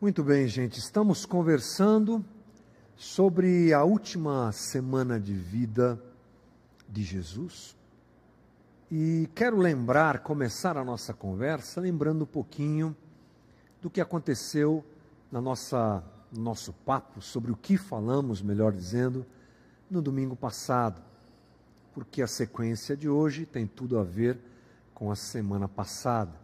Muito 0.00 0.24
bem, 0.24 0.48
gente, 0.48 0.78
estamos 0.78 1.26
conversando 1.26 2.24
sobre 2.96 3.70
a 3.74 3.84
última 3.84 4.50
semana 4.50 5.20
de 5.20 5.34
vida 5.34 6.02
de 6.88 7.02
Jesus. 7.02 7.76
E 8.90 9.28
quero 9.34 9.58
lembrar, 9.58 10.20
começar 10.20 10.78
a 10.78 10.84
nossa 10.86 11.12
conversa 11.12 11.82
lembrando 11.82 12.22
um 12.22 12.26
pouquinho 12.26 12.96
do 13.82 13.90
que 13.90 14.00
aconteceu 14.00 14.82
na 15.30 15.38
nossa 15.38 16.02
no 16.32 16.40
nosso 16.40 16.72
papo 16.72 17.20
sobre 17.20 17.52
o 17.52 17.56
que 17.56 17.76
falamos, 17.76 18.40
melhor 18.40 18.72
dizendo, 18.72 19.26
no 19.90 20.00
domingo 20.00 20.34
passado. 20.34 21.02
Porque 21.92 22.22
a 22.22 22.26
sequência 22.26 22.96
de 22.96 23.06
hoje 23.06 23.44
tem 23.44 23.66
tudo 23.66 23.98
a 23.98 24.02
ver 24.02 24.38
com 24.94 25.10
a 25.10 25.14
semana 25.14 25.68
passada. 25.68 26.40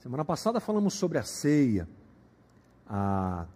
Semana 0.00 0.24
passada 0.24 0.58
falamos 0.58 0.94
sobre 0.94 1.18
a 1.18 1.22
ceia 1.22 1.86
a 2.90 3.46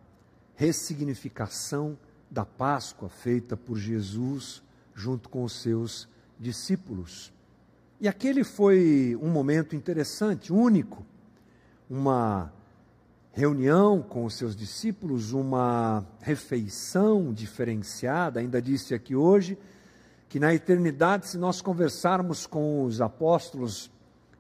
ressignificação 0.54 1.98
da 2.30 2.44
Páscoa 2.44 3.08
feita 3.08 3.56
por 3.56 3.76
Jesus 3.76 4.62
junto 4.94 5.28
com 5.28 5.42
os 5.42 5.60
seus 5.60 6.08
discípulos. 6.38 7.32
E 8.00 8.06
aquele 8.06 8.44
foi 8.44 9.18
um 9.20 9.28
momento 9.28 9.74
interessante, 9.74 10.52
único, 10.52 11.04
uma 11.90 12.52
reunião 13.32 14.00
com 14.00 14.24
os 14.24 14.34
seus 14.34 14.54
discípulos, 14.54 15.32
uma 15.32 16.06
refeição 16.20 17.32
diferenciada. 17.32 18.38
Ainda 18.38 18.62
disse 18.62 18.94
aqui 18.94 19.16
hoje 19.16 19.58
que 20.28 20.38
na 20.38 20.54
eternidade, 20.54 21.28
se 21.28 21.38
nós 21.38 21.60
conversarmos 21.60 22.46
com 22.46 22.84
os 22.84 23.00
apóstolos 23.00 23.90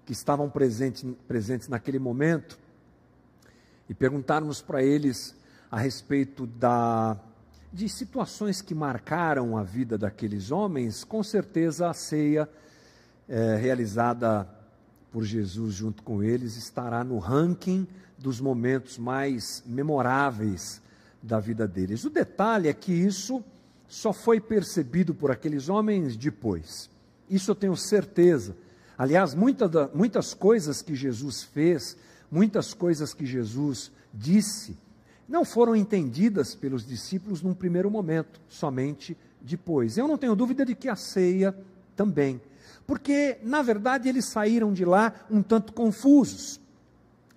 que 0.06 0.12
estavam 0.12 0.48
presentes, 0.48 1.04
presentes 1.26 1.68
naquele 1.68 1.98
momento, 1.98 2.58
e 3.88 3.94
perguntarmos 3.94 4.62
para 4.62 4.82
eles 4.82 5.36
a 5.70 5.78
respeito 5.78 6.46
da, 6.46 7.16
de 7.72 7.88
situações 7.88 8.62
que 8.62 8.74
marcaram 8.74 9.56
a 9.56 9.62
vida 9.62 9.98
daqueles 9.98 10.50
homens, 10.50 11.04
com 11.04 11.22
certeza 11.22 11.88
a 11.88 11.94
ceia 11.94 12.48
é, 13.28 13.56
realizada 13.56 14.48
por 15.10 15.24
Jesus 15.24 15.74
junto 15.74 16.02
com 16.02 16.22
eles 16.22 16.56
estará 16.56 17.04
no 17.04 17.18
ranking 17.18 17.86
dos 18.18 18.40
momentos 18.40 18.98
mais 18.98 19.62
memoráveis 19.66 20.82
da 21.22 21.38
vida 21.38 21.66
deles. 21.66 22.04
O 22.04 22.10
detalhe 22.10 22.68
é 22.68 22.72
que 22.72 22.92
isso 22.92 23.44
só 23.86 24.12
foi 24.12 24.40
percebido 24.40 25.14
por 25.14 25.30
aqueles 25.30 25.68
homens 25.68 26.16
depois. 26.16 26.90
Isso 27.30 27.50
eu 27.50 27.54
tenho 27.54 27.76
certeza. 27.76 28.56
Aliás, 28.96 29.34
muita 29.34 29.68
da, 29.68 29.88
muitas 29.94 30.34
coisas 30.34 30.82
que 30.82 30.94
Jesus 30.94 31.42
fez 31.42 31.96
muitas 32.34 32.74
coisas 32.74 33.14
que 33.14 33.24
Jesus 33.24 33.92
disse 34.12 34.76
não 35.28 35.44
foram 35.44 35.76
entendidas 35.76 36.52
pelos 36.52 36.84
discípulos 36.84 37.40
num 37.40 37.54
primeiro 37.54 37.88
momento, 37.88 38.40
somente 38.48 39.16
depois. 39.40 39.96
Eu 39.96 40.08
não 40.08 40.18
tenho 40.18 40.34
dúvida 40.34 40.66
de 40.66 40.74
que 40.74 40.88
a 40.88 40.96
ceia 40.96 41.56
também, 41.94 42.40
porque 42.88 43.38
na 43.44 43.62
verdade 43.62 44.08
eles 44.08 44.24
saíram 44.24 44.72
de 44.72 44.84
lá 44.84 45.14
um 45.30 45.42
tanto 45.42 45.72
confusos. 45.72 46.60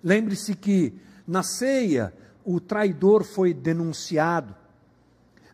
Lembre-se 0.02 0.56
que 0.56 0.92
na 1.24 1.44
ceia 1.44 2.12
o 2.44 2.58
traidor 2.58 3.22
foi 3.22 3.54
denunciado. 3.54 4.52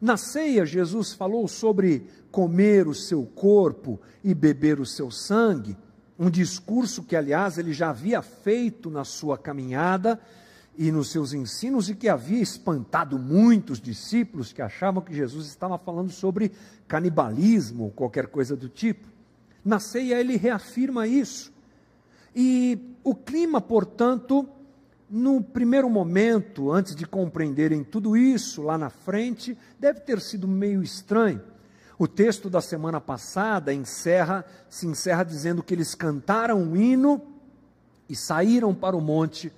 Na 0.00 0.16
ceia, 0.16 0.64
Jesus 0.64 1.12
falou 1.12 1.46
sobre 1.46 2.06
comer 2.30 2.88
o 2.88 2.94
seu 2.94 3.24
corpo 3.26 4.00
e 4.22 4.34
beber 4.34 4.80
o 4.80 4.86
seu 4.86 5.10
sangue 5.10 5.76
um 6.18 6.30
discurso 6.30 7.02
que, 7.02 7.16
aliás, 7.16 7.58
ele 7.58 7.72
já 7.72 7.90
havia 7.90 8.22
feito 8.22 8.88
na 8.90 9.04
sua 9.04 9.36
caminhada 9.36 10.20
e 10.76 10.90
nos 10.90 11.10
seus 11.10 11.32
ensinos 11.32 11.88
e 11.88 11.94
que 11.94 12.08
havia 12.08 12.40
espantado 12.40 13.18
muitos 13.18 13.80
discípulos 13.80 14.52
que 14.52 14.62
achavam 14.62 15.02
que 15.02 15.14
Jesus 15.14 15.46
estava 15.46 15.78
falando 15.78 16.10
sobre 16.10 16.52
canibalismo 16.86 17.84
ou 17.84 17.90
qualquer 17.90 18.26
coisa 18.26 18.56
do 18.56 18.68
tipo. 18.68 19.06
Na 19.64 19.80
ceia 19.80 20.20
ele 20.20 20.36
reafirma 20.36 21.06
isso. 21.06 21.52
E 22.34 22.78
o 23.02 23.14
clima, 23.14 23.60
portanto, 23.60 24.48
no 25.08 25.40
primeiro 25.42 25.88
momento, 25.88 26.72
antes 26.72 26.94
de 26.94 27.06
compreenderem 27.06 27.84
tudo 27.84 28.16
isso 28.16 28.62
lá 28.62 28.76
na 28.76 28.90
frente, 28.90 29.56
deve 29.78 30.00
ter 30.00 30.20
sido 30.20 30.48
meio 30.48 30.82
estranho. 30.82 31.40
O 31.98 32.08
texto 32.08 32.50
da 32.50 32.60
semana 32.60 33.00
passada 33.00 33.72
encerra, 33.72 34.44
se 34.68 34.86
encerra 34.86 35.22
dizendo 35.22 35.62
que 35.62 35.74
eles 35.74 35.94
cantaram 35.94 36.60
um 36.60 36.76
hino 36.76 37.22
e 38.08 38.16
saíram 38.16 38.74
para 38.74 38.96
o 38.96 39.00
monte 39.00 39.52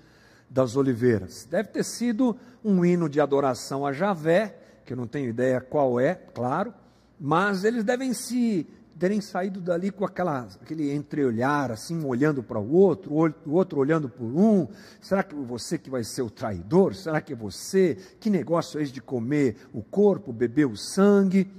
das 0.48 0.76
oliveiras. 0.76 1.47
Deve 1.50 1.70
ter 1.70 1.84
sido 1.84 2.36
um 2.64 2.84
hino 2.84 3.08
de 3.08 3.20
adoração 3.20 3.86
a 3.86 3.92
Javé, 3.92 4.56
que 4.84 4.92
eu 4.92 4.97
não 4.97 5.06
tenho 5.06 5.28
ideia 5.28 5.60
qual 5.60 5.98
é, 5.98 6.14
claro, 6.14 6.72
mas 7.19 7.64
eles 7.64 7.82
devem 7.82 8.12
se 8.12 8.66
terem 8.98 9.20
saído 9.20 9.60
dali 9.60 9.91
com 9.91 10.04
aquela, 10.04 10.48
aquele 10.62 10.92
entreolhar, 10.92 11.70
assim, 11.70 11.97
um 11.97 12.06
olhando 12.06 12.42
para 12.42 12.58
o 12.58 12.72
outro, 12.72 13.12
o 13.44 13.53
outro 13.53 13.78
olhando 13.78 14.08
por 14.08 14.24
um. 14.24 14.68
Será 15.00 15.22
que 15.22 15.34
você 15.34 15.76
que 15.76 15.91
vai 15.91 16.03
ser 16.03 16.22
o 16.22 16.30
traidor? 16.30 16.94
Será 16.94 17.20
que 17.20 17.32
é 17.32 17.36
você? 17.36 17.97
Que 18.20 18.30
negócio 18.30 18.78
é 18.78 18.82
esse 18.82 18.92
de 18.92 19.03
comer 19.03 19.56
o 19.72 19.82
corpo, 19.82 20.32
beber 20.32 20.66
o 20.66 20.76
sangue? 20.76 21.50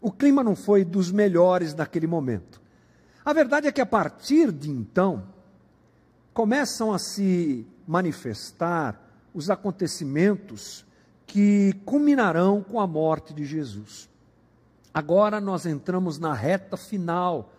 O 0.00 0.10
clima 0.10 0.42
não 0.42 0.56
foi 0.56 0.84
dos 0.84 1.12
melhores 1.12 1.74
naquele 1.74 2.06
momento. 2.06 2.60
A 3.24 3.32
verdade 3.32 3.66
é 3.66 3.72
que 3.72 3.80
a 3.80 3.86
partir 3.86 4.50
de 4.50 4.70
então, 4.70 5.24
começam 6.32 6.92
a 6.92 6.98
se 6.98 7.66
manifestar 7.86 8.98
os 9.34 9.50
acontecimentos 9.50 10.86
que 11.26 11.74
culminarão 11.84 12.62
com 12.62 12.80
a 12.80 12.86
morte 12.86 13.34
de 13.34 13.44
Jesus. 13.44 14.08
Agora 14.92 15.40
nós 15.40 15.66
entramos 15.66 16.18
na 16.18 16.32
reta 16.34 16.76
final 16.76 17.52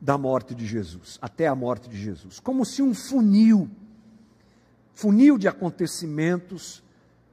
da 0.00 0.18
morte 0.18 0.54
de 0.54 0.66
Jesus, 0.66 1.18
até 1.22 1.46
a 1.46 1.54
morte 1.54 1.88
de 1.88 1.96
Jesus, 1.96 2.38
como 2.38 2.66
se 2.66 2.82
um 2.82 2.92
funil, 2.92 3.70
funil 4.92 5.38
de 5.38 5.48
acontecimentos 5.48 6.82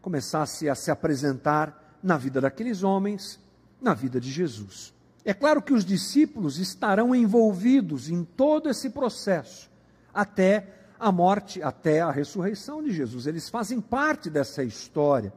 começasse 0.01 0.69
a 0.69 0.75
se 0.75 0.89
apresentar 0.89 1.97
na 2.01 2.17
vida 2.17 2.39
daqueles 2.39 2.83
homens 2.83 3.39
na 3.83 3.93
vida 3.93 4.19
de 4.19 4.31
Jesus. 4.31 4.93
É 5.25 5.33
claro 5.33 5.61
que 5.61 5.73
os 5.73 5.85
discípulos 5.85 6.57
estarão 6.57 7.13
envolvidos 7.13 8.09
em 8.09 8.23
todo 8.23 8.69
esse 8.69 8.89
processo, 8.89 9.69
até 10.13 10.73
a 10.99 11.11
morte, 11.11 11.61
até 11.61 12.01
a 12.01 12.11
ressurreição 12.11 12.81
de 12.81 12.91
Jesus. 12.91 13.27
Eles 13.27 13.49
fazem 13.49 13.79
parte 13.79 14.29
dessa 14.29 14.63
história. 14.63 15.33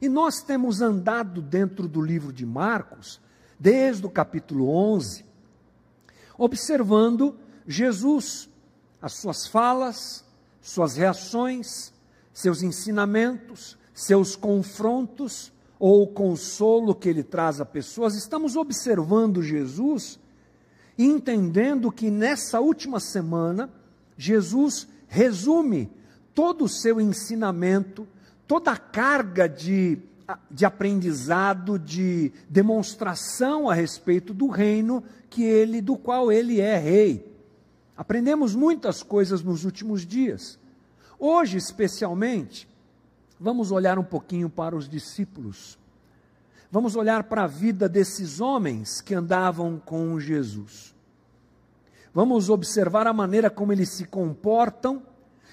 E 0.00 0.08
nós 0.08 0.42
temos 0.42 0.82
andado 0.82 1.40
dentro 1.40 1.88
do 1.88 2.02
livro 2.02 2.32
de 2.32 2.44
Marcos, 2.44 3.20
desde 3.58 4.04
o 4.04 4.10
capítulo 4.10 4.68
11, 4.68 5.24
observando 6.36 7.38
Jesus, 7.66 8.50
as 9.00 9.14
suas 9.14 9.46
falas, 9.46 10.24
suas 10.60 10.96
reações, 10.96 11.92
seus 12.32 12.62
ensinamentos, 12.62 13.78
seus 13.94 14.34
confrontos, 14.34 15.52
ou 15.86 16.04
o 16.04 16.06
consolo 16.06 16.94
que 16.94 17.10
ele 17.10 17.22
traz 17.22 17.60
a 17.60 17.66
pessoas, 17.66 18.14
estamos 18.14 18.56
observando 18.56 19.42
Jesus 19.42 20.18
e 20.96 21.04
entendendo 21.04 21.92
que 21.92 22.10
nessa 22.10 22.58
última 22.58 22.98
semana, 22.98 23.68
Jesus 24.16 24.88
resume 25.06 25.92
todo 26.32 26.64
o 26.64 26.68
seu 26.70 26.98
ensinamento, 26.98 28.08
toda 28.46 28.72
a 28.72 28.78
carga 28.78 29.46
de, 29.46 29.98
de 30.50 30.64
aprendizado, 30.64 31.78
de 31.78 32.32
demonstração 32.48 33.68
a 33.68 33.74
respeito 33.74 34.32
do 34.32 34.46
reino 34.46 35.04
que 35.28 35.42
ele, 35.42 35.82
do 35.82 35.98
qual 35.98 36.32
ele 36.32 36.62
é 36.62 36.78
rei. 36.78 37.30
Aprendemos 37.94 38.54
muitas 38.54 39.02
coisas 39.02 39.42
nos 39.42 39.66
últimos 39.66 40.06
dias. 40.06 40.58
Hoje, 41.18 41.58
especialmente, 41.58 42.66
Vamos 43.38 43.70
olhar 43.70 43.98
um 43.98 44.04
pouquinho 44.04 44.48
para 44.48 44.76
os 44.76 44.88
discípulos. 44.88 45.78
Vamos 46.70 46.96
olhar 46.96 47.24
para 47.24 47.44
a 47.44 47.46
vida 47.46 47.88
desses 47.88 48.40
homens 48.40 49.00
que 49.00 49.14
andavam 49.14 49.80
com 49.84 50.18
Jesus. 50.18 50.94
Vamos 52.12 52.48
observar 52.48 53.06
a 53.06 53.12
maneira 53.12 53.50
como 53.50 53.72
eles 53.72 53.90
se 53.90 54.04
comportam 54.04 55.02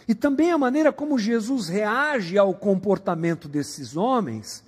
e 0.07 0.15
também 0.15 0.51
a 0.51 0.57
maneira 0.57 0.91
como 0.91 1.17
Jesus 1.17 1.69
reage 1.69 2.37
ao 2.37 2.53
comportamento 2.53 3.47
desses 3.47 3.95
homens, 3.95 4.63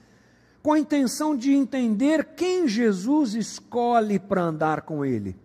com 0.61 0.73
a 0.73 0.79
intenção 0.79 1.35
de 1.35 1.53
entender 1.53 2.35
quem 2.35 2.67
Jesus 2.67 3.33
escolhe 3.33 4.17
para 4.19 4.43
andar 4.43 4.83
com 4.83 5.03
ele. 5.03 5.35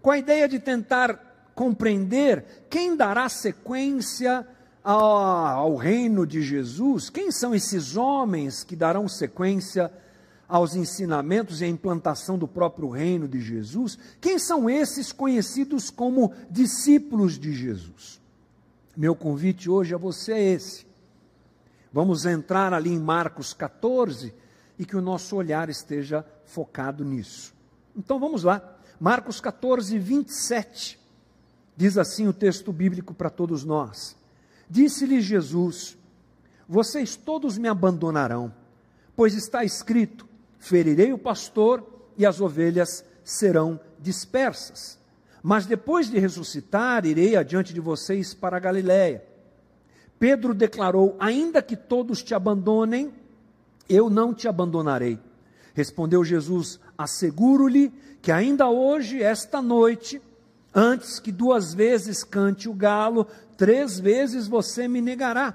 Com 0.00 0.10
a 0.10 0.18
ideia 0.18 0.48
de 0.48 0.58
tentar 0.58 1.50
compreender 1.54 2.66
quem 2.68 2.96
dará 2.96 3.28
sequência 3.28 4.46
ao, 4.84 5.16
ao 5.16 5.76
reino 5.76 6.26
de 6.26 6.42
Jesus, 6.42 7.08
quem 7.08 7.30
são 7.30 7.54
esses 7.54 7.96
homens 7.96 8.64
que 8.64 8.76
darão 8.76 9.08
sequência 9.08 9.92
aos 10.48 10.74
ensinamentos 10.74 11.60
e 11.60 11.64
à 11.64 11.68
implantação 11.68 12.36
do 12.36 12.46
próprio 12.48 12.88
reino 12.88 13.26
de 13.26 13.40
Jesus? 13.40 13.98
Quem 14.20 14.38
são 14.38 14.68
esses 14.68 15.12
conhecidos 15.12 15.90
como 15.90 16.32
discípulos 16.50 17.38
de 17.38 17.54
Jesus? 17.54 18.20
Meu 18.96 19.14
convite 19.14 19.70
hoje 19.70 19.94
a 19.94 19.98
você 19.98 20.32
é 20.32 20.52
esse. 20.52 20.86
Vamos 21.92 22.26
entrar 22.26 22.72
ali 22.74 22.90
em 22.90 22.98
Marcos 22.98 23.54
14 23.54 24.34
e 24.78 24.84
que 24.84 24.96
o 24.96 25.00
nosso 25.00 25.36
olhar 25.36 25.68
esteja 25.68 26.24
focado 26.44 27.04
nisso. 27.04 27.54
Então 27.96 28.18
vamos 28.18 28.42
lá. 28.42 28.76
Marcos 28.98 29.40
14, 29.40 29.98
27. 29.98 30.98
Diz 31.76 31.96
assim 31.96 32.28
o 32.28 32.32
texto 32.32 32.72
bíblico 32.72 33.14
para 33.14 33.30
todos 33.30 33.64
nós: 33.64 34.16
Disse-lhe 34.72 35.20
Jesus: 35.20 35.98
Vocês 36.66 37.14
todos 37.14 37.58
me 37.58 37.68
abandonarão, 37.68 38.50
pois 39.14 39.34
está 39.34 39.62
escrito: 39.62 40.26
Ferirei 40.58 41.12
o 41.12 41.18
pastor 41.18 41.86
e 42.16 42.24
as 42.24 42.40
ovelhas 42.40 43.04
serão 43.22 43.78
dispersas. 44.00 44.98
Mas 45.42 45.66
depois 45.66 46.08
de 46.08 46.18
ressuscitar, 46.18 47.04
irei 47.04 47.36
adiante 47.36 47.74
de 47.74 47.80
vocês 47.80 48.32
para 48.32 48.56
a 48.56 48.60
Galiléia. 48.60 49.22
Pedro 50.18 50.54
declarou: 50.54 51.16
Ainda 51.20 51.60
que 51.60 51.76
todos 51.76 52.22
te 52.22 52.34
abandonem, 52.34 53.12
eu 53.86 54.08
não 54.08 54.32
te 54.32 54.48
abandonarei. 54.48 55.18
Respondeu 55.74 56.24
Jesus: 56.24 56.80
Asseguro-lhe 56.96 57.92
que 58.22 58.32
ainda 58.32 58.70
hoje, 58.70 59.22
esta 59.22 59.60
noite, 59.60 60.22
antes 60.74 61.20
que 61.20 61.30
duas 61.30 61.74
vezes 61.74 62.24
cante 62.24 62.70
o 62.70 62.72
galo, 62.72 63.26
três 63.62 64.00
vezes 64.00 64.48
você 64.48 64.88
me 64.88 65.00
negará. 65.00 65.54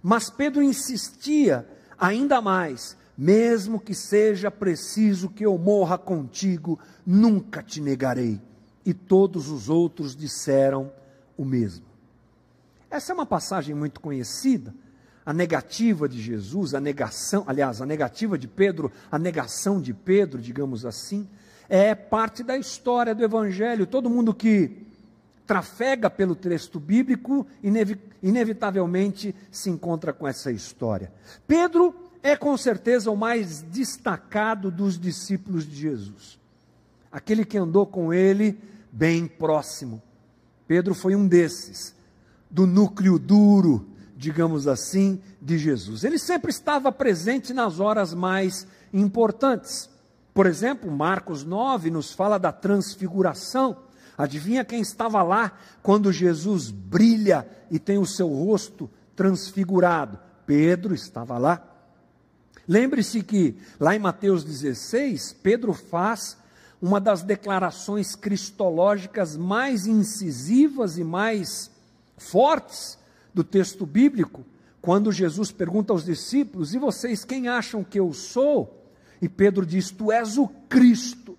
Mas 0.00 0.30
Pedro 0.30 0.62
insistia 0.62 1.68
ainda 1.98 2.40
mais: 2.40 2.96
mesmo 3.18 3.80
que 3.80 3.92
seja 3.92 4.52
preciso 4.52 5.28
que 5.28 5.44
eu 5.44 5.58
morra 5.58 5.98
contigo, 5.98 6.78
nunca 7.04 7.60
te 7.60 7.80
negarei. 7.80 8.40
E 8.86 8.94
todos 8.94 9.48
os 9.48 9.68
outros 9.68 10.14
disseram 10.14 10.92
o 11.36 11.44
mesmo. 11.44 11.84
Essa 12.88 13.10
é 13.10 13.14
uma 13.14 13.26
passagem 13.26 13.74
muito 13.74 14.00
conhecida. 14.00 14.72
A 15.26 15.32
negativa 15.32 16.08
de 16.08 16.22
Jesus, 16.22 16.72
a 16.72 16.80
negação, 16.80 17.42
aliás, 17.48 17.80
a 17.80 17.86
negativa 17.86 18.38
de 18.38 18.46
Pedro, 18.46 18.92
a 19.10 19.18
negação 19.18 19.80
de 19.80 19.92
Pedro, 19.92 20.40
digamos 20.40 20.86
assim, 20.86 21.28
é 21.68 21.96
parte 21.96 22.44
da 22.44 22.56
história 22.56 23.12
do 23.12 23.24
Evangelho. 23.24 23.88
Todo 23.88 24.08
mundo 24.08 24.32
que 24.32 24.84
trafega 25.46 26.08
pelo 26.08 26.34
texto 26.34 26.80
bíblico, 26.80 27.46
inevitavelmente 28.22 29.34
se 29.50 29.70
encontra 29.70 30.12
com 30.12 30.26
essa 30.26 30.50
história. 30.50 31.12
Pedro 31.46 31.94
é 32.22 32.34
com 32.34 32.56
certeza 32.56 33.10
o 33.10 33.16
mais 33.16 33.60
destacado 33.60 34.70
dos 34.70 34.98
discípulos 34.98 35.66
de 35.66 35.76
Jesus, 35.76 36.38
aquele 37.12 37.44
que 37.44 37.58
andou 37.58 37.86
com 37.86 38.12
ele 38.12 38.58
bem 38.90 39.26
próximo. 39.26 40.02
Pedro 40.66 40.94
foi 40.94 41.14
um 41.14 41.28
desses, 41.28 41.94
do 42.50 42.66
núcleo 42.66 43.18
duro, 43.18 43.86
digamos 44.16 44.66
assim, 44.66 45.20
de 45.40 45.58
Jesus. 45.58 46.04
Ele 46.04 46.18
sempre 46.18 46.50
estava 46.50 46.90
presente 46.90 47.52
nas 47.52 47.80
horas 47.80 48.14
mais 48.14 48.66
importantes. 48.92 49.90
Por 50.32 50.46
exemplo, 50.46 50.90
Marcos 50.90 51.44
9 51.44 51.90
nos 51.90 52.12
fala 52.12 52.38
da 52.38 52.50
transfiguração. 52.50 53.76
Adivinha 54.16 54.64
quem 54.64 54.80
estava 54.80 55.22
lá 55.22 55.58
quando 55.82 56.12
Jesus 56.12 56.70
brilha 56.70 57.46
e 57.70 57.78
tem 57.78 57.98
o 57.98 58.06
seu 58.06 58.28
rosto 58.28 58.88
transfigurado? 59.16 60.18
Pedro 60.46 60.94
estava 60.94 61.36
lá. 61.38 61.62
Lembre-se 62.66 63.22
que 63.22 63.56
lá 63.78 63.94
em 63.94 63.98
Mateus 63.98 64.44
16, 64.44 65.36
Pedro 65.42 65.74
faz 65.74 66.36
uma 66.80 67.00
das 67.00 67.22
declarações 67.22 68.14
cristológicas 68.14 69.36
mais 69.36 69.86
incisivas 69.86 70.96
e 70.98 71.04
mais 71.04 71.70
fortes 72.16 72.98
do 73.32 73.42
texto 73.42 73.84
bíblico, 73.84 74.44
quando 74.80 75.10
Jesus 75.10 75.50
pergunta 75.50 75.92
aos 75.92 76.04
discípulos: 76.04 76.74
E 76.74 76.78
vocês 76.78 77.24
quem 77.24 77.48
acham 77.48 77.82
que 77.82 77.98
eu 77.98 78.12
sou? 78.12 78.86
E 79.20 79.28
Pedro 79.28 79.66
diz: 79.66 79.90
Tu 79.90 80.12
és 80.12 80.38
o 80.38 80.46
Cristo. 80.68 81.38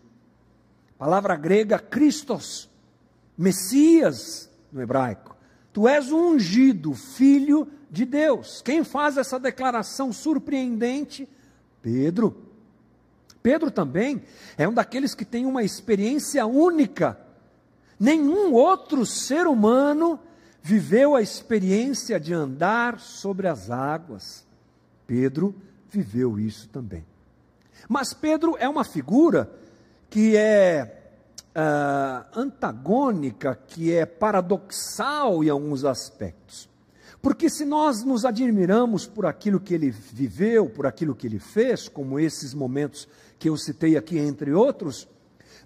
Palavra 0.97 1.35
grega 1.35 1.77
Christos, 1.77 2.69
Messias 3.37 4.49
no 4.71 4.81
hebraico. 4.81 5.35
Tu 5.73 5.87
és 5.87 6.11
o 6.11 6.17
ungido, 6.17 6.93
filho 6.93 7.67
de 7.91 8.05
Deus. 8.05 8.61
Quem 8.61 8.83
faz 8.83 9.17
essa 9.17 9.39
declaração 9.39 10.13
surpreendente? 10.13 11.27
Pedro. 11.81 12.43
Pedro 13.43 13.69
também 13.69 14.23
é 14.57 14.67
um 14.67 14.73
daqueles 14.73 15.13
que 15.13 15.25
tem 15.25 15.45
uma 15.45 15.63
experiência 15.63 16.45
única. 16.45 17.19
Nenhum 17.99 18.53
outro 18.53 19.05
ser 19.05 19.47
humano 19.47 20.19
viveu 20.61 21.13
a 21.13 21.21
experiência 21.21 22.19
de 22.19 22.33
andar 22.33 22.99
sobre 22.99 23.47
as 23.47 23.69
águas. 23.69 24.45
Pedro 25.05 25.53
viveu 25.89 26.39
isso 26.39 26.67
também. 26.69 27.05
Mas 27.87 28.13
Pedro 28.13 28.55
é 28.57 28.67
uma 28.67 28.83
figura 28.83 29.51
que 30.15 30.37
é 30.37 31.11
uh, 31.53 32.39
antagônica, 32.39 33.53
que 33.67 33.91
é 33.91 34.05
paradoxal 34.05 35.43
em 35.43 35.49
alguns 35.49 35.83
aspectos. 35.83 36.69
Porque 37.21 37.49
se 37.49 37.65
nós 37.65 38.01
nos 38.01 38.23
admiramos 38.23 39.05
por 39.05 39.25
aquilo 39.25 39.59
que 39.59 39.73
ele 39.73 39.91
viveu, 39.91 40.69
por 40.69 40.87
aquilo 40.87 41.13
que 41.13 41.27
ele 41.27 41.37
fez, 41.37 41.89
como 41.89 42.17
esses 42.17 42.53
momentos 42.53 43.09
que 43.37 43.49
eu 43.49 43.57
citei 43.57 43.97
aqui, 43.97 44.17
entre 44.17 44.53
outros, 44.53 45.05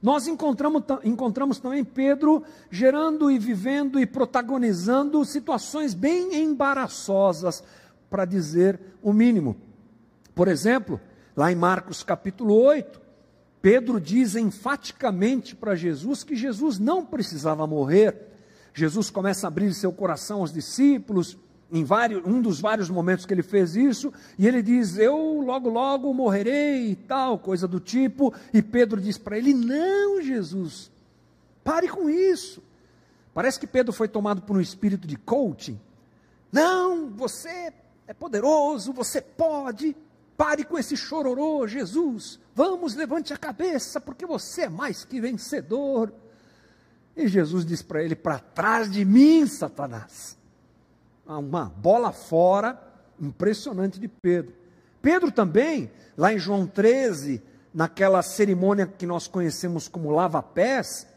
nós 0.02 0.26
encontramos, 0.26 0.82
encontramos 1.04 1.60
também 1.60 1.84
Pedro 1.84 2.44
gerando 2.72 3.30
e 3.30 3.38
vivendo 3.38 4.00
e 4.00 4.06
protagonizando 4.08 5.24
situações 5.26 5.94
bem 5.94 6.42
embaraçosas, 6.42 7.64
para 8.10 8.26
dizer 8.26 8.80
o 9.00 9.14
mínimo. 9.14 9.56
Por 10.34 10.48
exemplo, 10.48 11.00
lá 11.38 11.52
em 11.52 11.56
Marcos 11.56 12.02
capítulo 12.02 12.56
8, 12.56 13.09
Pedro 13.62 14.00
diz 14.00 14.36
enfaticamente 14.36 15.56
para 15.56 15.76
Jesus 15.76 16.24
que 16.24 16.36
Jesus 16.36 16.80
não 16.80 17.06
precisava 17.06 17.68
morrer. 17.68 18.16
Jesus 18.74 19.10
começa 19.10 19.48
a 19.48 19.50
abrir 19.50 19.74
seu 19.74 19.92
coração 19.92 20.40
aos 20.40 20.54
discípulos, 20.54 21.38
em 21.72 21.84
vários, 21.84 22.26
um 22.26 22.42
dos 22.42 22.60
vários 22.60 22.90
momentos 22.90 23.26
que 23.26 23.34
ele 23.34 23.44
fez 23.44 23.76
isso, 23.76 24.12
e 24.38 24.48
ele 24.48 24.62
diz: 24.62 24.98
Eu 24.98 25.42
logo, 25.42 25.70
logo 25.70 26.14
morrerei 26.14 26.92
e 26.92 26.96
tal, 26.96 27.38
coisa 27.38 27.68
do 27.68 27.80
tipo. 27.80 28.34
E 28.54 28.62
Pedro 28.62 29.00
diz 29.00 29.18
para 29.18 29.38
ele: 29.38 29.54
Não, 29.54 30.22
Jesus, 30.22 30.90
pare 31.64 31.88
com 31.88 32.10
isso. 32.10 32.64
Parece 33.34 33.60
que 33.60 33.68
Pedro 33.68 33.94
foi 33.94 34.08
tomado 34.08 34.42
por 34.42 34.58
um 34.58 34.62
espírito 34.62 35.08
de 35.08 35.16
coaching. 35.16 35.80
Não, 36.52 37.10
você 37.10 37.72
é 38.08 38.14
poderoso, 38.14 38.92
você 38.92 39.22
pode. 39.22 39.96
Pare 40.40 40.64
com 40.64 40.80
esse 40.80 40.96
chororô, 40.96 41.68
Jesus. 41.68 42.40
Vamos, 42.56 42.96
levante 42.96 43.34
a 43.34 43.38
cabeça, 43.38 44.00
porque 44.00 44.26
você 44.26 44.62
é 44.62 44.70
mais 44.70 45.04
que 45.04 45.20
vencedor. 45.20 46.14
E 47.14 47.28
Jesus 47.28 47.66
diz 47.66 47.82
para 47.82 48.02
ele: 48.02 48.16
Para 48.16 48.40
trás 48.40 48.90
de 48.90 49.04
mim, 49.04 49.46
Satanás 49.46 50.40
uma 51.38 51.66
bola 51.66 52.12
fora 52.12 52.82
impressionante 53.20 54.00
de 54.00 54.08
Pedro. 54.08 54.56
Pedro 55.02 55.32
também, 55.32 55.92
lá 56.18 56.34
em 56.34 56.40
João 56.40 56.66
13, 56.66 57.42
naquela 57.74 58.22
cerimônia 58.24 58.88
que 58.88 59.06
nós 59.06 59.28
conhecemos 59.28 59.88
como 59.88 60.10
lava-pés, 60.10 61.08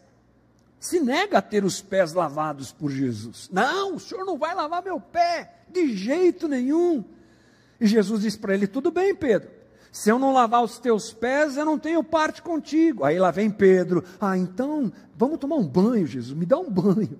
se 0.78 1.00
nega 1.00 1.38
a 1.38 1.42
ter 1.42 1.64
os 1.64 1.80
pés 1.80 2.12
lavados 2.12 2.72
por 2.72 2.90
Jesus. 2.90 3.48
Não, 3.50 3.96
o 3.96 4.00
senhor 4.00 4.24
não 4.24 4.36
vai 4.36 4.54
lavar 4.54 4.82
meu 4.82 5.00
pé, 5.00 5.62
de 5.70 5.96
jeito 5.96 6.46
nenhum. 6.46 7.04
E 7.82 7.86
Jesus 7.88 8.22
diz 8.22 8.36
para 8.36 8.54
ele: 8.54 8.68
Tudo 8.68 8.92
bem, 8.92 9.12
Pedro, 9.12 9.50
se 9.90 10.08
eu 10.08 10.16
não 10.16 10.32
lavar 10.32 10.62
os 10.62 10.78
teus 10.78 11.12
pés, 11.12 11.56
eu 11.56 11.64
não 11.64 11.76
tenho 11.76 12.04
parte 12.04 12.40
contigo. 12.40 13.04
Aí 13.04 13.18
lá 13.18 13.32
vem 13.32 13.50
Pedro: 13.50 14.04
Ah, 14.20 14.38
então 14.38 14.92
vamos 15.16 15.40
tomar 15.40 15.56
um 15.56 15.66
banho, 15.66 16.06
Jesus, 16.06 16.38
me 16.38 16.46
dá 16.46 16.56
um 16.56 16.70
banho. 16.70 17.18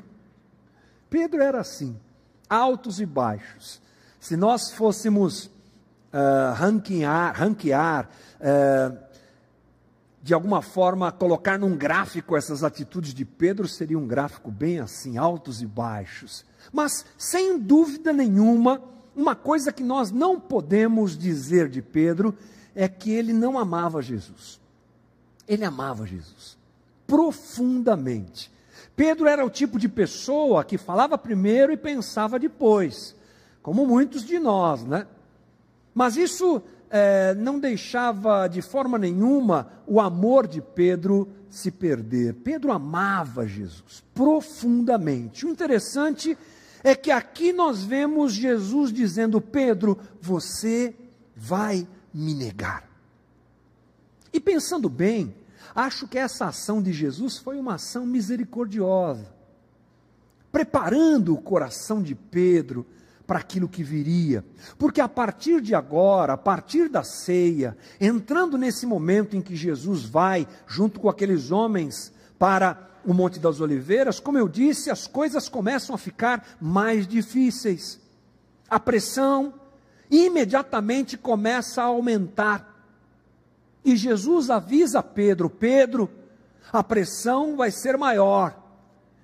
Pedro 1.11 1.43
era 1.43 1.61
assim 1.61 1.99
altos 2.49 3.01
e 3.01 3.07
baixos. 3.07 3.83
Se 4.21 4.37
nós 4.37 4.71
fôssemos 4.71 5.47
uh, 5.47 6.55
ranquear, 6.55 7.35
ranquear 7.35 8.09
uh, 8.39 8.97
de 10.23 10.33
alguma 10.33 10.63
forma, 10.63 11.11
colocar 11.11 11.59
num 11.59 11.77
gráfico 11.77 12.37
essas 12.37 12.63
atitudes 12.63 13.13
de 13.13 13.25
Pedro, 13.25 13.67
seria 13.67 13.99
um 13.99 14.07
gráfico 14.07 14.49
bem 14.49 14.79
assim, 14.79 15.19
altos 15.19 15.61
e 15.61 15.67
baixos. 15.67 16.45
Mas, 16.73 17.05
sem 17.19 17.59
dúvida 17.59 18.13
nenhuma, 18.13 18.92
uma 19.15 19.35
coisa 19.35 19.73
que 19.73 19.83
nós 19.83 20.11
não 20.11 20.41
podemos 20.41 21.17
dizer 21.17 21.69
de 21.69 21.83
Pedro 21.83 22.37
é 22.75 22.89
que 22.89 23.11
ele 23.11 23.33
não 23.33 23.59
amava 23.59 24.01
Jesus. 24.01 24.61
Ele 25.47 25.65
amava 25.65 26.07
Jesus 26.07 26.63
profundamente. 27.13 28.51
Pedro 28.97 29.29
era 29.29 29.45
o 29.45 29.51
tipo 29.51 29.79
de 29.79 29.87
pessoa 29.87 30.65
que 30.65 30.79
falava 30.79 31.19
primeiro 31.19 31.71
e 31.71 31.77
pensava 31.77 32.39
depois, 32.39 33.15
como 33.63 33.87
muitos 33.87 34.25
de 34.25 34.39
nós, 34.39 34.83
né? 34.83 35.07
Mas 35.95 36.17
isso 36.17 36.63
é, 36.89 37.35
não 37.35 37.59
deixava 37.59 38.49
de 38.49 38.63
forma 38.63 38.97
nenhuma 38.97 39.69
o 39.87 40.01
amor 40.01 40.47
de 40.47 40.63
Pedro 40.63 41.29
se 41.51 41.71
perder. 41.71 42.33
Pedro 42.37 42.73
amava 42.73 43.47
Jesus 43.47 44.03
profundamente. 44.15 45.45
O 45.45 45.51
interessante 45.51 46.33
é 46.33 46.37
que 46.95 47.11
aqui 47.11 47.53
nós 47.53 47.83
vemos 47.83 48.33
Jesus 48.33 48.93
dizendo: 48.93 49.41
Pedro, 49.41 49.99
você 50.21 50.95
vai 51.37 51.87
me 52.13 52.35
negar. 52.35 52.89
E 54.33 54.41
pensando 54.41 54.89
bem, 54.89 55.35
acho 55.75 56.09
que 56.09 56.19
essa 56.19 56.47
ação 56.47 56.83
de 56.83 56.93
Jesus 56.93 57.39
foi 57.39 57.59
uma 57.59 57.75
ação 57.75 58.07
misericordiosa, 58.07 59.33
preparando 60.51 61.35
o 61.35 61.41
coração 61.41 62.03
de 62.03 62.15
Pedro 62.15 62.87
para 63.27 63.39
aquilo 63.39 63.69
que 63.69 63.83
viria. 63.83 64.45
Porque 64.79 65.01
a 65.01 65.09
partir 65.09 65.61
de 65.61 65.75
agora, 65.75 66.33
a 66.33 66.37
partir 66.37 66.89
da 66.89 67.03
ceia, 67.03 67.77
entrando 68.01 68.59
nesse 68.59 68.87
momento 68.87 69.37
em 69.37 69.41
que 69.41 69.57
Jesus 69.57 70.05
vai, 70.05 70.47
junto 70.67 71.01
com 71.01 71.09
aqueles 71.09 71.51
homens, 71.51 72.13
para 72.43 72.77
o 73.05 73.15
Monte 73.15 73.39
das 73.39 73.61
Oliveiras, 73.61 74.19
como 74.19 74.37
eu 74.37 74.49
disse, 74.49 74.91
as 74.91 75.07
coisas 75.07 75.49
começam 75.49 75.95
a 75.95 75.99
ficar 75.99 76.57
mais 76.61 77.07
difíceis. 77.07 78.01
A 78.69 78.81
pressão 78.81 79.55
imediatamente 80.11 81.17
começa 81.17 81.81
a 81.81 81.85
aumentar. 81.85 82.85
E 83.85 83.95
Jesus 83.95 84.51
avisa 84.51 85.05
Pedro: 85.05 85.49
Pedro, 85.49 86.11
a 86.73 86.83
pressão 86.83 87.57
vai 87.57 87.71
ser 87.71 87.97
maior 87.97 88.61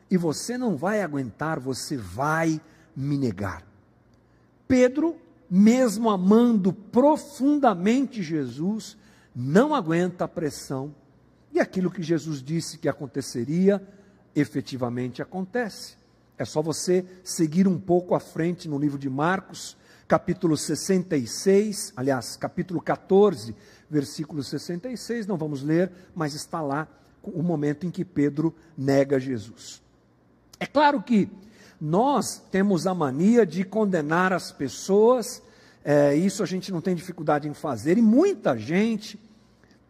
e 0.09 0.17
você 0.17 0.57
não 0.57 0.77
vai 0.77 1.03
aguentar, 1.03 1.59
você 1.59 1.97
vai 1.97 2.61
me 2.95 3.19
negar. 3.19 3.65
Pedro, 4.69 5.17
mesmo 5.51 6.09
amando 6.09 6.73
profundamente 6.73 8.23
Jesus, 8.23 8.97
não 9.35 9.75
aguenta 9.75 10.27
a 10.27 10.29
pressão 10.29 10.95
e 11.52 11.61
aquilo 11.61 11.90
que 11.90 12.02
Jesus 12.02 12.43
disse 12.43 12.78
que 12.78 12.88
aconteceria, 12.88 13.83
efetivamente 14.35 15.23
acontece. 15.23 15.97
É 16.37 16.45
só 16.45 16.62
você 16.62 17.05
seguir 17.25 17.67
um 17.67 17.78
pouco 17.78 18.14
à 18.14 18.21
frente 18.21 18.69
no 18.69 18.78
livro 18.78 18.99
de 18.99 19.11
Marcos, 19.11 19.76
capítulo 20.07 20.57
66, 20.57 21.93
aliás, 21.97 22.37
capítulo 22.37 22.81
14, 22.81 23.55
versículo 23.90 24.43
66, 24.43 25.26
não 25.26 25.37
vamos 25.37 25.62
ler, 25.62 25.90
mas 26.14 26.35
está 26.35 26.61
lá 26.61 26.87
o 27.23 27.43
momento 27.43 27.87
em 27.87 27.90
que 27.90 28.05
Pedro 28.05 28.55
nega 28.76 29.19
Jesus. 29.19 29.83
É 30.61 30.67
claro 30.67 31.02
que 31.02 31.28
nós 31.81 32.43
temos 32.50 32.87
a 32.87 32.95
mania 32.95 33.45
de 33.45 33.64
condenar 33.64 34.33
as 34.33 34.50
pessoas, 34.50 35.43
é, 35.85 36.14
isso 36.14 36.43
a 36.43 36.47
gente 36.47 36.73
não 36.73 36.81
tem 36.81 36.95
dificuldade 36.95 37.49
em 37.49 37.55
fazer, 37.55 37.99
e 37.99 38.02
muita 38.02 38.57
gente 38.57 39.19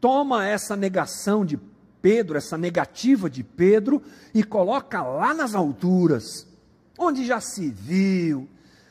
toma 0.00 0.46
essa 0.46 0.76
negação 0.76 1.44
de 1.44 1.58
Pedro, 2.00 2.38
essa 2.38 2.56
negativa 2.56 3.28
de 3.28 3.42
Pedro, 3.42 4.02
e 4.32 4.42
coloca 4.44 5.02
lá 5.02 5.34
nas 5.34 5.54
alturas, 5.54 6.46
onde 6.98 7.26
já 7.26 7.40
se 7.40 7.70
viu. 7.70 8.48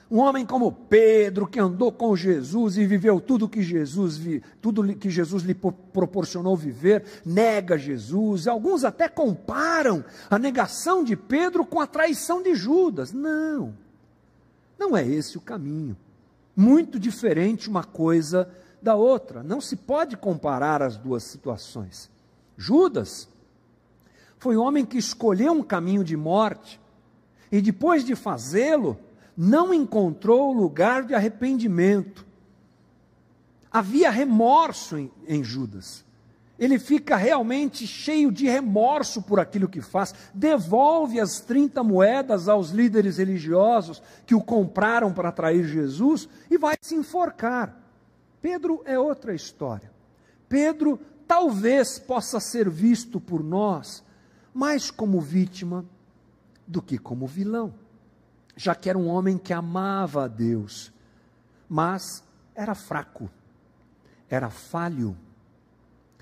Um 0.10 0.20
homem 0.20 0.46
como 0.46 0.72
Pedro, 0.72 1.46
que 1.46 1.60
andou 1.60 1.92
com 1.92 2.16
Jesus 2.16 2.78
e 2.78 2.86
viveu 2.86 3.20
tudo 3.20 3.50
que 3.50 3.62
Jesus 3.62 4.22
tudo 4.62 4.96
que 4.96 5.10
Jesus 5.10 5.44
lhe 5.44 5.54
proporcionou 5.54 6.56
viver, 6.56 7.04
nega 7.26 7.78
Jesus. 7.78 8.48
Alguns 8.48 8.86
até 8.86 9.10
comparam 9.10 10.06
a 10.30 10.40
negação 10.40 11.04
de 11.04 11.18
Pedro 11.18 11.66
com 11.66 11.82
a 11.82 11.88
traição 11.88 12.42
de 12.42 12.56
Judas. 12.56 13.12
Não. 13.12 13.74
Não 14.80 14.96
é 14.96 15.06
esse 15.06 15.38
o 15.38 15.42
caminho. 15.42 15.98
Muito 16.56 16.98
diferente 16.98 17.70
uma 17.70 17.84
coisa 17.84 18.50
da 18.82 18.96
outra. 18.96 19.44
Não 19.44 19.62
se 19.62 19.76
pode 19.76 20.18
comparar 20.18 20.82
as 20.82 20.98
duas 20.98 21.24
situações. 21.24 22.10
Judas 22.58 23.28
foi 24.40 24.56
um 24.58 24.62
homem 24.62 24.86
que 24.86 24.98
escolheu 24.98 25.54
um 25.54 25.64
caminho 25.64 26.04
de 26.04 26.16
morte 26.16 26.80
e 27.52 27.62
depois 27.62 28.04
de 28.04 28.16
fazê-lo, 28.16 28.98
não 29.36 29.74
encontrou 29.74 30.52
lugar 30.52 31.04
de 31.04 31.14
arrependimento. 31.14 32.26
Havia 33.72 34.10
remorso 34.10 34.98
em, 34.98 35.12
em 35.28 35.44
Judas. 35.44 36.06
Ele 36.58 36.80
fica 36.80 37.16
realmente 37.16 37.86
cheio 37.86 38.32
de 38.32 38.48
remorso 38.48 39.22
por 39.22 39.40
aquilo 39.40 39.70
que 39.70 39.80
faz, 39.80 40.14
devolve 40.34 41.20
as 41.20 41.40
30 41.40 41.84
moedas 41.84 42.50
aos 42.50 42.72
líderes 42.72 43.18
religiosos 43.18 44.02
que 44.26 44.34
o 44.34 44.42
compraram 44.42 45.14
para 45.14 45.30
atrair 45.30 45.66
Jesus 45.68 46.28
e 46.50 46.58
vai 46.58 46.76
se 46.82 46.96
enforcar. 46.96 47.87
Pedro 48.42 48.82
é 48.86 48.98
outra 48.98 49.34
história. 49.34 49.92
Pedro 50.48 51.00
talvez 51.28 52.00
possa 52.00 52.40
ser 52.40 52.70
visto 52.70 53.20
por 53.20 53.44
nós 53.44 54.04
mais 54.54 54.90
como 54.90 55.20
vítima 55.20 55.86
do 56.66 56.82
que 56.82 56.98
como 56.98 57.28
vilão, 57.28 57.74
já 58.56 58.74
que 58.74 58.90
era 58.90 58.98
um 58.98 59.08
homem 59.08 59.38
que 59.38 59.54
amava 59.54 60.26
a 60.26 60.28
Deus, 60.28 60.92
mas 61.70 62.24
era 62.56 62.74
fraco, 62.74 63.30
era 64.30 64.50
falho, 64.50 65.16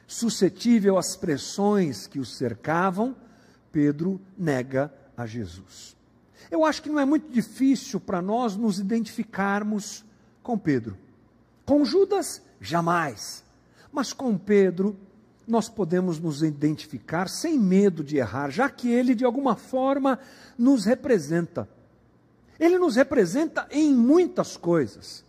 suscetível 0.06 0.98
às 0.98 1.16
pressões 1.16 2.08
que 2.08 2.20
o 2.20 2.26
cercavam. 2.26 3.16
Pedro 3.72 4.22
nega 4.38 4.94
a 5.18 5.26
Jesus. 5.26 5.96
Eu 6.52 6.64
acho 6.64 6.82
que 6.82 6.90
não 6.90 7.00
é 7.00 7.06
muito 7.06 7.32
difícil 7.32 8.00
para 8.00 8.22
nós 8.22 8.56
nos 8.56 8.80
identificarmos 8.80 10.06
com 10.44 10.58
Pedro. 10.58 10.98
Com 11.66 11.84
Judas, 11.84 12.42
jamais. 12.60 13.44
Mas 13.92 14.14
com 14.14 14.38
Pedro, 14.38 14.96
nós 15.48 15.70
podemos 15.70 16.20
nos 16.20 16.42
identificar 16.44 17.30
sem 17.30 17.58
medo 17.58 18.04
de 18.04 18.18
errar, 18.18 18.50
já 18.50 18.70
que 18.70 18.92
ele, 18.92 19.16
de 19.16 19.26
alguma 19.26 19.56
forma, 19.56 20.20
nos 20.58 20.86
representa. 20.86 21.68
Ele 22.60 22.78
nos 22.78 22.96
representa 22.96 23.68
em 23.70 23.94
muitas 23.94 24.58
coisas. 24.58 25.24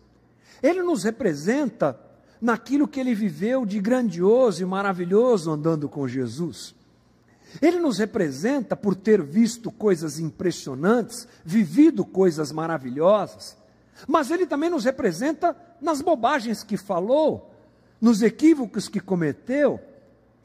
Ele 0.63 0.83
nos 0.83 1.05
representa 1.05 1.99
naquilo 2.41 2.89
que 2.89 3.01
ele 3.01 3.15
viveu 3.15 3.67
de 3.67 3.81
grandioso 3.81 4.63
e 4.63 4.67
maravilhoso 4.67 5.51
andando 5.51 5.89
com 5.89 6.07
Jesus. 6.07 6.75
Ele 7.61 7.79
nos 7.79 7.99
representa 7.99 8.77
por 8.77 8.95
ter 8.95 9.23
visto 9.23 9.71
coisas 9.71 10.19
impressionantes, 10.19 11.27
vivido 11.45 12.05
coisas 12.05 12.53
maravilhosas. 12.53 13.57
Mas 14.07 14.31
ele 14.31 14.47
também 14.47 14.71
nos 14.71 14.85
representa 14.85 15.57
nas 15.81 16.03
bobagens 16.03 16.63
que 16.63 16.77
falou, 16.77 17.53
nos 18.01 18.23
equívocos 18.23 18.89
que 18.89 19.01
cometeu. 19.01 19.81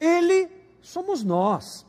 Ele 0.00 0.48
somos 0.80 1.22
nós, 1.22 1.86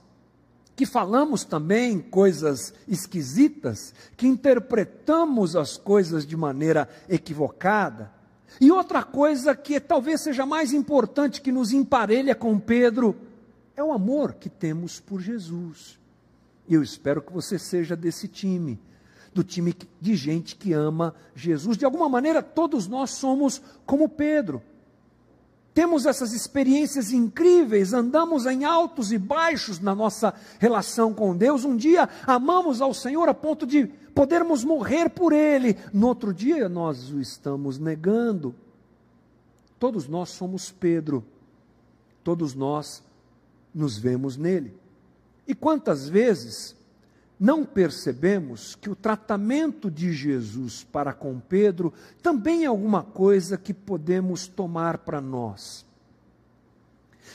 que 0.76 0.86
falamos 0.86 1.44
também 1.44 2.00
coisas 2.00 2.74
esquisitas, 2.88 3.94
que 4.18 4.28
interpretamos 4.28 5.56
as 5.56 5.78
coisas 5.78 6.26
de 6.26 6.36
maneira 6.36 6.90
equivocada. 7.08 8.12
E 8.60 8.72
outra 8.72 9.04
coisa 9.04 9.56
que 9.56 9.80
talvez 9.80 10.22
seja 10.22 10.46
mais 10.46 10.74
importante 10.74 11.42
que 11.42 11.52
nos 11.52 11.72
emparelha 11.72 12.36
com 12.36 12.60
Pedro 12.60 13.16
é 13.76 13.84
o 13.84 13.92
amor 13.92 14.34
que 14.34 14.50
temos 14.50 15.00
por 15.00 15.22
Jesus. 15.22 16.00
E 16.68 16.74
eu 16.74 16.84
espero 16.84 17.22
que 17.22 17.34
você 17.34 17.58
seja 17.58 17.96
desse 17.96 18.28
time 18.28 18.80
do 19.34 19.44
time 19.44 19.76
de 20.00 20.16
gente 20.16 20.56
que 20.56 20.74
ama 20.74 21.14
Jesus. 21.36 21.78
De 21.78 21.86
alguma 21.86 22.08
maneira, 22.08 22.42
todos 22.42 22.88
nós 22.88 23.12
somos 23.12 23.62
como 23.86 24.08
Pedro. 24.08 24.62
Temos 25.74 26.06
essas 26.06 26.34
experiências 26.34 27.12
incríveis, 27.12 27.94
andamos 27.94 28.46
em 28.46 28.64
altos 28.64 29.12
e 29.12 29.18
baixos 29.18 29.80
na 29.80 29.96
nossa 29.96 30.34
relação 30.60 31.14
com 31.14 31.36
Deus. 31.36 31.66
Um 31.66 31.76
dia 31.76 32.08
amamos 32.28 32.80
ao 32.80 32.94
Senhor 32.94 33.28
a 33.28 33.34
ponto 33.34 33.66
de 33.66 33.88
podermos 34.14 34.64
morrer 34.64 35.10
por 35.10 35.34
Ele, 35.34 35.76
no 35.92 36.08
outro 36.08 36.32
dia 36.32 36.70
nós 36.70 37.10
o 37.10 37.20
estamos 37.20 37.80
negando. 37.80 38.54
Todos 39.80 40.08
nós 40.08 40.30
somos 40.30 40.70
Pedro, 40.70 41.26
todos 42.24 42.54
nós 42.54 43.04
nos 43.74 43.98
vemos 43.98 44.38
nele. 44.38 44.78
E 45.48 45.56
quantas 45.56 46.08
vezes 46.08 46.76
não 47.40 47.66
percebemos 47.66 48.76
que 48.76 48.90
o 48.90 48.96
tratamento 48.96 49.90
de 49.90 50.14
Jesus 50.14 50.84
para 50.84 51.14
com 51.14 51.40
Pedro 51.40 51.94
também 52.22 52.64
é 52.64 52.68
alguma 52.68 53.04
coisa 53.04 53.58
que 53.58 53.74
podemos 53.74 54.48
tomar 54.48 55.00
para 55.00 55.20
nós. 55.20 55.86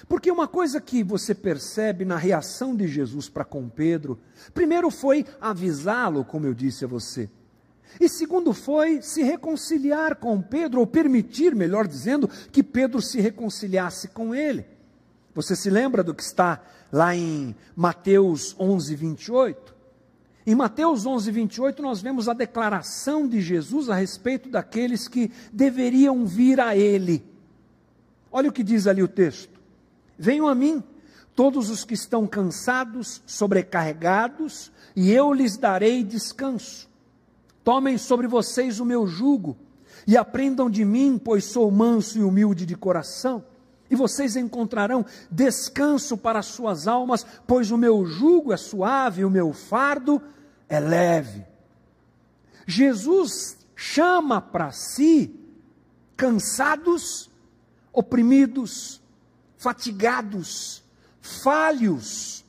Porque 0.09 0.31
uma 0.31 0.47
coisa 0.47 0.81
que 0.81 1.03
você 1.03 1.35
percebe 1.35 2.05
na 2.05 2.17
reação 2.17 2.77
de 2.77 2.87
Jesus 2.87 3.29
para 3.29 3.45
com 3.45 3.69
Pedro, 3.69 4.19
primeiro 4.55 4.91
foi 4.91 5.27
avisá-lo, 5.41 6.25
como 6.25 6.47
eu 6.47 6.55
disse 6.55 6.85
a 6.85 6.89
você. 6.89 7.29
E 8.01 8.09
segundo 8.09 8.53
foi 8.53 9.03
se 9.03 9.23
reconciliar 9.23 10.17
com 10.17 10.41
Pedro, 10.41 10.81
ou 10.81 10.87
permitir, 10.87 11.55
melhor 11.55 11.87
dizendo, 11.87 12.29
que 12.53 12.63
Pedro 12.63 13.01
se 13.03 13.21
reconciliasse 13.21 14.09
com 14.09 14.35
ele. 14.35 14.65
Você 15.35 15.57
se 15.57 15.71
lembra 15.71 16.05
do 16.05 16.15
que 16.15 16.23
está 16.23 16.63
lá 16.93 17.15
em 17.15 17.55
Mateus 17.75 18.55
11, 18.59 18.95
28? 18.95 19.78
Em 20.49 20.55
Mateus 20.55 21.05
11, 21.05 21.31
28, 21.31 21.83
nós 21.83 22.01
vemos 22.01 22.27
a 22.27 22.33
declaração 22.33 23.29
de 23.29 23.39
Jesus 23.39 23.91
a 23.91 23.95
respeito 23.95 24.49
daqueles 24.49 25.07
que 25.07 25.31
deveriam 25.53 26.25
vir 26.25 26.59
a 26.59 26.75
Ele. 26.75 27.23
Olha 28.33 28.49
o 28.49 28.53
que 28.53 28.63
diz 28.63 28.87
ali 28.87 29.03
o 29.03 29.09
texto: 29.09 29.61
Venham 30.19 30.49
a 30.49 30.55
mim, 30.55 30.83
todos 31.37 31.69
os 31.69 31.85
que 31.85 31.93
estão 31.93 32.27
cansados, 32.27 33.21
sobrecarregados, 33.27 34.73
e 34.97 35.13
eu 35.13 35.35
lhes 35.35 35.59
darei 35.59 36.03
descanso. 36.03 36.89
Tomem 37.63 37.99
sobre 37.99 38.27
vocês 38.27 38.81
o 38.81 38.87
meu 38.87 39.07
jugo 39.07 39.55
e 40.07 40.17
aprendam 40.17 40.71
de 40.71 40.83
mim, 40.83 41.21
pois 41.23 41.45
sou 41.45 41.71
manso 41.71 42.17
e 42.17 42.23
humilde 42.23 42.65
de 42.65 42.75
coração. 42.75 43.45
E 43.91 43.97
vocês 43.97 44.37
encontrarão 44.37 45.05
descanso 45.31 46.17
para 46.17 46.41
as 46.41 46.47
suas 46.47 46.87
almas, 46.87 47.25
pois 47.47 47.71
o 47.71 47.79
meu 47.79 48.05
jugo 48.05 48.53
é 48.53 48.57
suave 48.57 49.25
o 49.25 49.31
meu 49.31 49.53
fardo 49.53 50.23
é 50.69 50.79
leve. 50.79 51.45
Jesus 52.67 53.57
chama 53.75 54.41
para 54.41 54.71
si 54.73 55.35
cansados, 56.17 57.31
oprimidos, 57.93 59.01
fatigados, 59.57 60.83
falhos. 61.21 62.45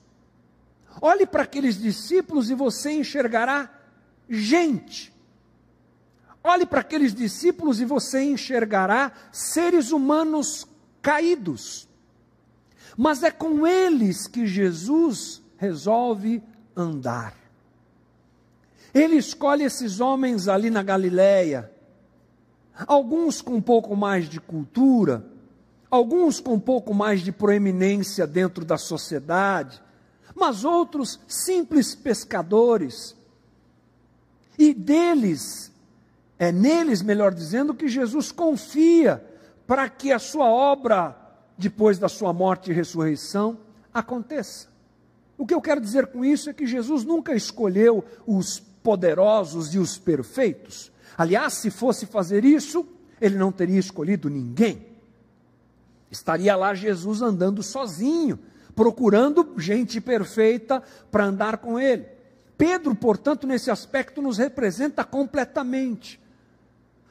Olhe 1.02 1.26
para 1.26 1.44
aqueles 1.44 1.78
discípulos 1.78 2.50
e 2.50 2.56
você 2.56 2.92
enxergará 2.92 3.70
gente. 4.28 5.14
Olhe 6.44 6.66
para 6.66 6.82
aqueles 6.82 7.14
discípulos 7.14 7.80
e 7.80 7.86
você 7.86 8.22
enxergará 8.24 9.12
seres 9.32 9.92
humanos 9.92 10.68
caídos. 11.02 11.88
Mas 12.98 13.24
é 13.24 13.32
com 13.32 13.66
eles 13.66 14.28
que 14.28 14.46
Jesus 14.46 15.42
resolve 15.58 16.44
andar. 16.76 17.34
Ele 18.94 19.16
escolhe 19.16 19.64
esses 19.64 20.00
homens 20.00 20.48
ali 20.48 20.70
na 20.70 20.82
Galileia, 20.82 21.72
alguns 22.88 23.42
com 23.42 23.56
um 23.56 23.62
pouco 23.62 23.96
mais 23.96 24.28
de 24.28 24.40
cultura, 24.40 25.26
alguns 25.90 26.40
com 26.40 26.54
um 26.54 26.60
pouco 26.60 26.94
mais 26.94 27.22
de 27.22 27.32
proeminência 27.32 28.26
dentro 28.26 28.66
da 28.66 28.78
sociedade, 28.78 29.82
mas 30.36 30.64
outros 30.64 31.20
simples 31.28 31.94
pescadores. 31.94 33.16
E 34.58 34.74
deles, 34.74 35.72
é 36.38 36.52
neles, 36.52 37.02
melhor 37.02 37.34
dizendo, 37.34 37.74
que 37.74 37.88
Jesus 37.88 38.32
confia 38.32 39.24
para 39.70 39.88
que 39.88 40.12
a 40.12 40.18
sua 40.18 40.48
obra, 40.48 41.16
depois 41.56 42.00
da 42.00 42.10
sua 42.10 42.34
morte 42.34 42.72
e 42.72 42.74
ressurreição, 42.74 43.60
aconteça. 43.94 44.68
O 45.38 45.46
que 45.46 45.54
eu 45.54 45.62
quero 45.62 45.80
dizer 45.80 46.08
com 46.08 46.26
isso 46.26 46.50
é 46.50 46.54
que 46.54 46.66
Jesus 46.66 47.06
nunca 47.06 47.36
escolheu 47.36 48.04
os 48.26 48.60
poderosos 48.60 49.76
e 49.76 49.78
os 49.78 49.96
perfeitos. 49.96 50.92
Aliás, 51.16 51.54
se 51.54 51.70
fosse 51.70 52.08
fazer 52.08 52.44
isso, 52.44 52.84
ele 53.22 53.38
não 53.38 53.52
teria 53.52 53.80
escolhido 53.80 54.28
ninguém. 54.28 54.88
Estaria 56.10 56.56
lá 56.56 56.74
Jesus 56.74 57.22
andando 57.22 57.62
sozinho, 57.62 58.40
procurando 58.76 59.54
gente 59.56 60.02
perfeita 60.02 60.82
para 61.12 61.26
andar 61.26 61.60
com 61.60 61.80
ele. 61.80 62.08
Pedro, 62.58 62.96
portanto, 62.96 63.46
nesse 63.46 63.70
aspecto, 63.70 64.20
nos 64.20 64.40
representa 64.40 65.04
completamente. 65.04 66.20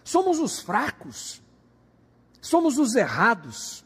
Somos 0.02 0.40
os 0.40 0.58
fracos, 0.58 1.40
somos 2.40 2.78
os 2.78 2.94
errados, 2.94 3.84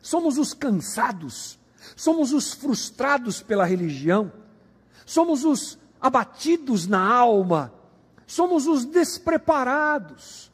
somos 0.00 0.38
os 0.38 0.54
cansados, 0.54 1.58
somos 1.96 2.32
os 2.32 2.52
frustrados 2.52 3.42
pela 3.42 3.64
religião, 3.64 4.32
somos 5.04 5.44
os 5.44 5.78
abatidos 6.00 6.86
na 6.86 7.04
alma, 7.04 7.72
somos 8.26 8.66
os 8.66 8.84
despreparados, 8.84 10.50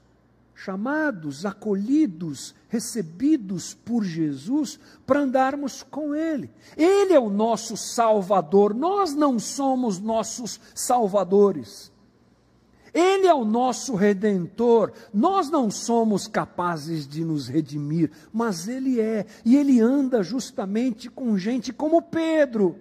chamados, 0.54 1.44
acolhidos, 1.44 2.54
recebidos 2.68 3.74
por 3.74 4.02
Jesus 4.04 4.78
para 5.06 5.20
andarmos 5.20 5.82
com 5.82 6.14
Ele. 6.14 6.50
Ele 6.76 7.12
é 7.12 7.18
o 7.20 7.28
nosso 7.28 7.76
Salvador, 7.76 8.72
nós 8.74 9.12
não 9.12 9.38
somos 9.38 9.98
nossos 9.98 10.58
salvadores. 10.74 11.91
Ele 12.94 13.26
é 13.26 13.32
o 13.32 13.44
nosso 13.44 13.94
redentor. 13.94 14.92
Nós 15.14 15.48
não 15.48 15.70
somos 15.70 16.26
capazes 16.26 17.06
de 17.06 17.24
nos 17.24 17.48
redimir, 17.48 18.10
mas 18.32 18.68
Ele 18.68 19.00
é. 19.00 19.24
E 19.44 19.56
Ele 19.56 19.80
anda 19.80 20.22
justamente 20.22 21.08
com 21.08 21.38
gente 21.38 21.72
como 21.72 22.02
Pedro, 22.02 22.76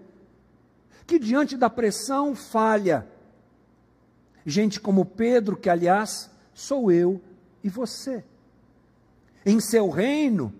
que 1.07 1.17
diante 1.17 1.55
da 1.55 1.69
pressão 1.69 2.35
falha. 2.35 3.07
Gente 4.45 4.81
como 4.81 5.05
Pedro, 5.05 5.55
que 5.55 5.69
aliás 5.69 6.29
sou 6.53 6.91
eu 6.91 7.21
e 7.63 7.69
você. 7.69 8.23
Em 9.45 9.59
seu 9.59 9.89
reino, 9.89 10.53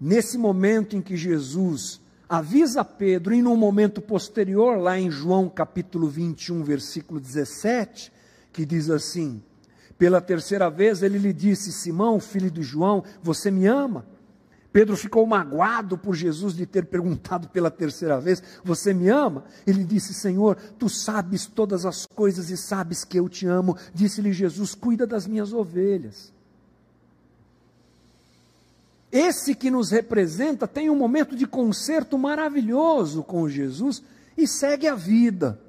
nesse 0.00 0.38
momento 0.38 0.94
em 0.94 1.02
que 1.02 1.16
Jesus 1.16 2.00
avisa 2.28 2.84
Pedro, 2.84 3.34
e 3.34 3.42
num 3.42 3.56
momento 3.56 4.00
posterior, 4.00 4.78
lá 4.78 4.98
em 4.98 5.10
João 5.10 5.48
capítulo 5.48 6.08
21, 6.08 6.62
versículo 6.62 7.20
17, 7.20 8.12
que 8.54 8.64
diz 8.64 8.88
assim: 8.88 9.42
Pela 9.98 10.20
terceira 10.20 10.70
vez 10.70 11.02
ele 11.02 11.18
lhe 11.18 11.32
disse: 11.32 11.72
Simão, 11.72 12.20
filho 12.20 12.50
de 12.50 12.62
João, 12.62 13.02
você 13.22 13.50
me 13.50 13.66
ama? 13.66 14.06
Pedro 14.72 14.96
ficou 14.96 15.24
magoado 15.26 15.98
por 15.98 16.14
Jesus 16.14 16.54
de 16.54 16.66
ter 16.66 16.86
perguntado 16.86 17.48
pela 17.48 17.70
terceira 17.70 18.18
vez: 18.20 18.42
Você 18.64 18.94
me 18.94 19.08
ama? 19.08 19.44
Ele 19.66 19.84
disse: 19.84 20.14
Senhor, 20.14 20.56
tu 20.78 20.88
sabes 20.88 21.46
todas 21.46 21.84
as 21.84 22.06
coisas 22.06 22.48
e 22.48 22.56
sabes 22.56 23.04
que 23.04 23.18
eu 23.18 23.28
te 23.28 23.46
amo. 23.46 23.76
Disse-lhe 23.92 24.32
Jesus: 24.32 24.74
Cuida 24.74 25.06
das 25.06 25.26
minhas 25.26 25.52
ovelhas. 25.52 26.32
Esse 29.10 29.54
que 29.54 29.70
nos 29.70 29.90
representa 29.90 30.66
tem 30.66 30.90
um 30.90 30.96
momento 30.96 31.36
de 31.36 31.46
concerto 31.46 32.18
maravilhoso 32.18 33.22
com 33.22 33.48
Jesus 33.48 34.02
e 34.36 34.46
segue 34.46 34.88
a 34.88 34.96
vida. 34.96 35.60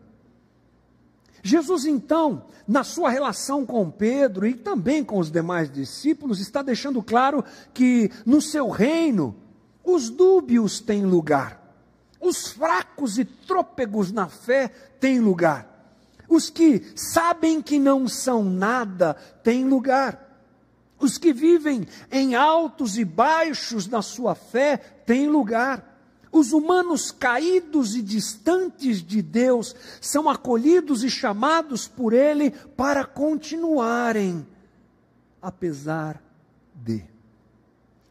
Jesus, 1.45 1.85
então, 1.85 2.47
na 2.67 2.83
sua 2.83 3.07
relação 3.11 3.67
com 3.67 3.91
Pedro 3.91 4.47
e 4.47 4.55
também 4.55 5.03
com 5.03 5.19
os 5.19 5.29
demais 5.29 5.71
discípulos, 5.71 6.39
está 6.39 6.63
deixando 6.63 7.03
claro 7.03 7.45
que 7.71 8.09
no 8.25 8.41
seu 8.41 8.67
reino 8.67 9.35
os 9.83 10.09
dúbios 10.09 10.79
têm 10.79 11.05
lugar, 11.05 11.61
os 12.19 12.47
fracos 12.47 13.19
e 13.19 13.25
trôpegos 13.25 14.11
na 14.11 14.27
fé 14.27 14.69
têm 14.99 15.19
lugar, 15.19 15.69
os 16.27 16.49
que 16.49 16.81
sabem 16.95 17.61
que 17.61 17.77
não 17.77 18.07
são 18.07 18.43
nada 18.43 19.13
têm 19.43 19.65
lugar, 19.65 20.19
os 20.97 21.19
que 21.19 21.31
vivem 21.31 21.85
em 22.11 22.33
altos 22.33 22.97
e 22.97 23.05
baixos 23.05 23.85
na 23.85 24.01
sua 24.01 24.33
fé 24.33 24.77
têm 24.77 25.29
lugar. 25.29 25.94
Os 26.35 26.51
humanos 26.51 27.11
caídos 27.11 27.95
e 27.95 28.01
distantes 28.01 29.01
de 29.01 29.21
Deus 29.21 29.73
são 30.01 30.27
acolhidos 30.29 31.01
e 31.01 31.09
chamados 31.09 31.87
por 31.87 32.11
Ele 32.11 32.51
para 32.51 33.05
continuarem, 33.05 34.45
apesar 35.41 36.21
de. 36.73 37.05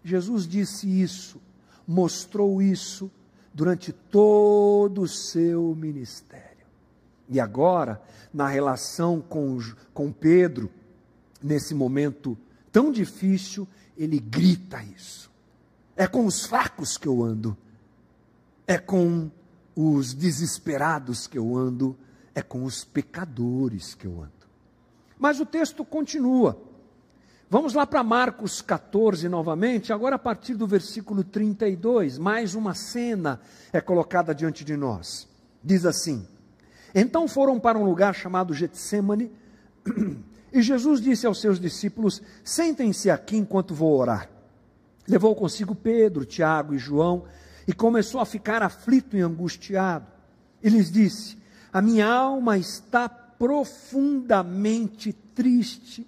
Jesus 0.02 0.48
disse 0.48 0.88
isso, 0.88 1.38
mostrou 1.86 2.62
isso 2.62 3.10
durante 3.52 3.92
todo 3.92 5.02
o 5.02 5.08
seu 5.08 5.74
ministério. 5.74 6.66
E 7.28 7.38
agora, 7.38 8.00
na 8.32 8.48
relação 8.48 9.20
com, 9.20 9.58
com 9.92 10.10
Pedro, 10.10 10.70
nesse 11.42 11.74
momento 11.74 12.38
tão 12.72 12.90
difícil, 12.90 13.68
ele 13.98 14.18
grita 14.18 14.82
isso. 14.82 15.30
É 15.94 16.06
com 16.06 16.24
os 16.24 16.46
fracos 16.46 16.96
que 16.96 17.06
eu 17.06 17.22
ando 17.22 17.54
é 18.66 18.78
com 18.78 19.30
os 19.76 20.14
desesperados 20.14 21.26
que 21.26 21.38
eu 21.38 21.56
ando, 21.56 21.96
é 22.34 22.42
com 22.42 22.64
os 22.64 22.84
pecadores 22.84 23.94
que 23.94 24.06
eu 24.06 24.20
ando. 24.20 24.32
Mas 25.18 25.40
o 25.40 25.46
texto 25.46 25.84
continua. 25.84 26.60
Vamos 27.48 27.74
lá 27.74 27.86
para 27.86 28.02
Marcos 28.02 28.60
14 28.60 29.28
novamente, 29.28 29.92
agora 29.92 30.16
a 30.16 30.18
partir 30.18 30.54
do 30.54 30.66
versículo 30.66 31.22
32, 31.22 32.18
mais 32.18 32.54
uma 32.54 32.74
cena 32.74 33.40
é 33.72 33.80
colocada 33.80 34.34
diante 34.34 34.64
de 34.64 34.76
nós. 34.76 35.28
Diz 35.62 35.84
assim: 35.84 36.26
Então 36.94 37.28
foram 37.28 37.60
para 37.60 37.78
um 37.78 37.84
lugar 37.84 38.14
chamado 38.14 38.54
Getsemane, 38.54 39.30
e 40.52 40.62
Jesus 40.62 41.00
disse 41.00 41.26
aos 41.26 41.40
seus 41.40 41.60
discípulos: 41.60 42.22
Sentem-se 42.42 43.10
aqui 43.10 43.36
enquanto 43.36 43.74
vou 43.74 43.96
orar. 43.98 44.28
Levou 45.06 45.34
consigo 45.36 45.74
Pedro, 45.74 46.24
Tiago 46.24 46.74
e 46.74 46.78
João, 46.78 47.24
e 47.66 47.72
começou 47.72 48.20
a 48.20 48.26
ficar 48.26 48.62
aflito 48.62 49.16
e 49.16 49.20
angustiado. 49.20 50.06
E 50.62 50.68
lhes 50.68 50.90
disse: 50.90 51.38
A 51.72 51.80
minha 51.80 52.06
alma 52.06 52.58
está 52.58 53.08
profundamente 53.08 55.12
triste, 55.34 56.06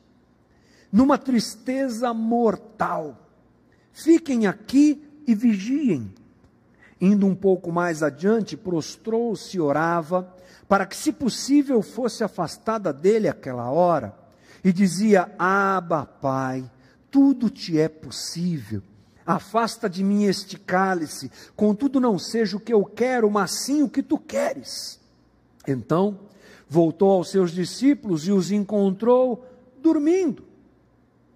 numa 0.92 1.18
tristeza 1.18 2.12
mortal. 2.14 3.22
Fiquem 3.92 4.46
aqui 4.46 5.02
e 5.26 5.34
vigiem. 5.34 6.14
Indo 7.00 7.26
um 7.26 7.34
pouco 7.34 7.70
mais 7.70 8.02
adiante, 8.02 8.56
prostrou-se 8.56 9.56
e 9.56 9.60
orava, 9.60 10.34
para 10.68 10.86
que, 10.86 10.96
se 10.96 11.12
possível, 11.12 11.82
fosse 11.82 12.24
afastada 12.24 12.92
dele 12.92 13.28
aquela 13.28 13.70
hora, 13.70 14.16
e 14.64 14.72
dizia: 14.72 15.30
Aba, 15.38 16.06
Pai, 16.06 16.68
tudo 17.10 17.50
te 17.50 17.78
é 17.78 17.88
possível 17.88 18.82
Afasta 19.26 19.90
de 19.90 20.04
mim 20.04 20.24
este 20.24 20.56
cálice, 20.56 21.32
contudo 21.56 21.98
não 21.98 22.16
seja 22.16 22.56
o 22.56 22.60
que 22.60 22.72
eu 22.72 22.84
quero, 22.84 23.28
mas 23.28 23.64
sim 23.64 23.82
o 23.82 23.88
que 23.88 24.02
tu 24.02 24.18
queres. 24.18 25.00
Então 25.66 26.20
voltou 26.68 27.10
aos 27.10 27.30
seus 27.30 27.50
discípulos 27.50 28.28
e 28.28 28.32
os 28.32 28.52
encontrou 28.52 29.44
dormindo. 29.82 30.44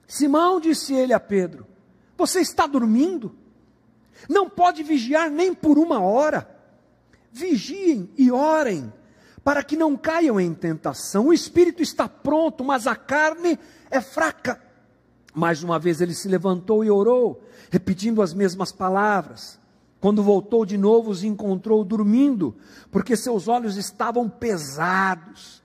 Simão 0.06 0.60
disse 0.60 0.94
ele 0.94 1.12
a 1.12 1.18
Pedro: 1.18 1.66
Você 2.16 2.40
está 2.40 2.66
dormindo? 2.66 3.34
Não 4.28 4.48
pode 4.48 4.82
vigiar 4.82 5.30
nem 5.30 5.52
por 5.52 5.78
uma 5.78 6.00
hora. 6.00 6.48
Vigiem 7.32 8.10
e 8.16 8.30
orem, 8.30 8.92
para 9.42 9.62
que 9.62 9.76
não 9.76 9.96
caiam 9.96 10.38
em 10.40 10.52
tentação. 10.52 11.26
O 11.26 11.32
espírito 11.32 11.82
está 11.82 12.08
pronto, 12.08 12.64
mas 12.64 12.86
a 12.86 12.94
carne 12.94 13.58
é 13.90 14.00
fraca. 14.00 14.69
Mais 15.34 15.62
uma 15.62 15.78
vez 15.78 16.00
ele 16.00 16.14
se 16.14 16.28
levantou 16.28 16.84
e 16.84 16.90
orou, 16.90 17.42
repetindo 17.70 18.22
as 18.22 18.34
mesmas 18.34 18.72
palavras. 18.72 19.58
Quando 20.00 20.22
voltou 20.22 20.64
de 20.64 20.78
novo, 20.78 21.10
os 21.10 21.22
encontrou 21.22 21.84
dormindo, 21.84 22.56
porque 22.90 23.16
seus 23.16 23.48
olhos 23.48 23.76
estavam 23.76 24.28
pesados. 24.28 25.62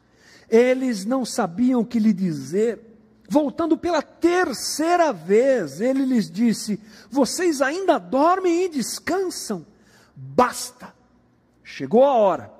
Eles 0.49 1.05
não 1.05 1.25
sabiam 1.25 1.81
o 1.81 1.85
que 1.85 1.99
lhe 1.99 2.13
dizer. 2.13 2.79
Voltando 3.27 3.75
pela 3.77 4.01
terceira 4.01 5.11
vez, 5.11 5.81
ele 5.81 6.05
lhes 6.05 6.29
disse: 6.29 6.79
Vocês 7.09 7.61
ainda 7.61 7.97
dormem 7.97 8.65
e 8.65 8.69
descansam? 8.69 9.65
Basta! 10.15 10.93
Chegou 11.63 12.03
a 12.03 12.13
hora. 12.13 12.53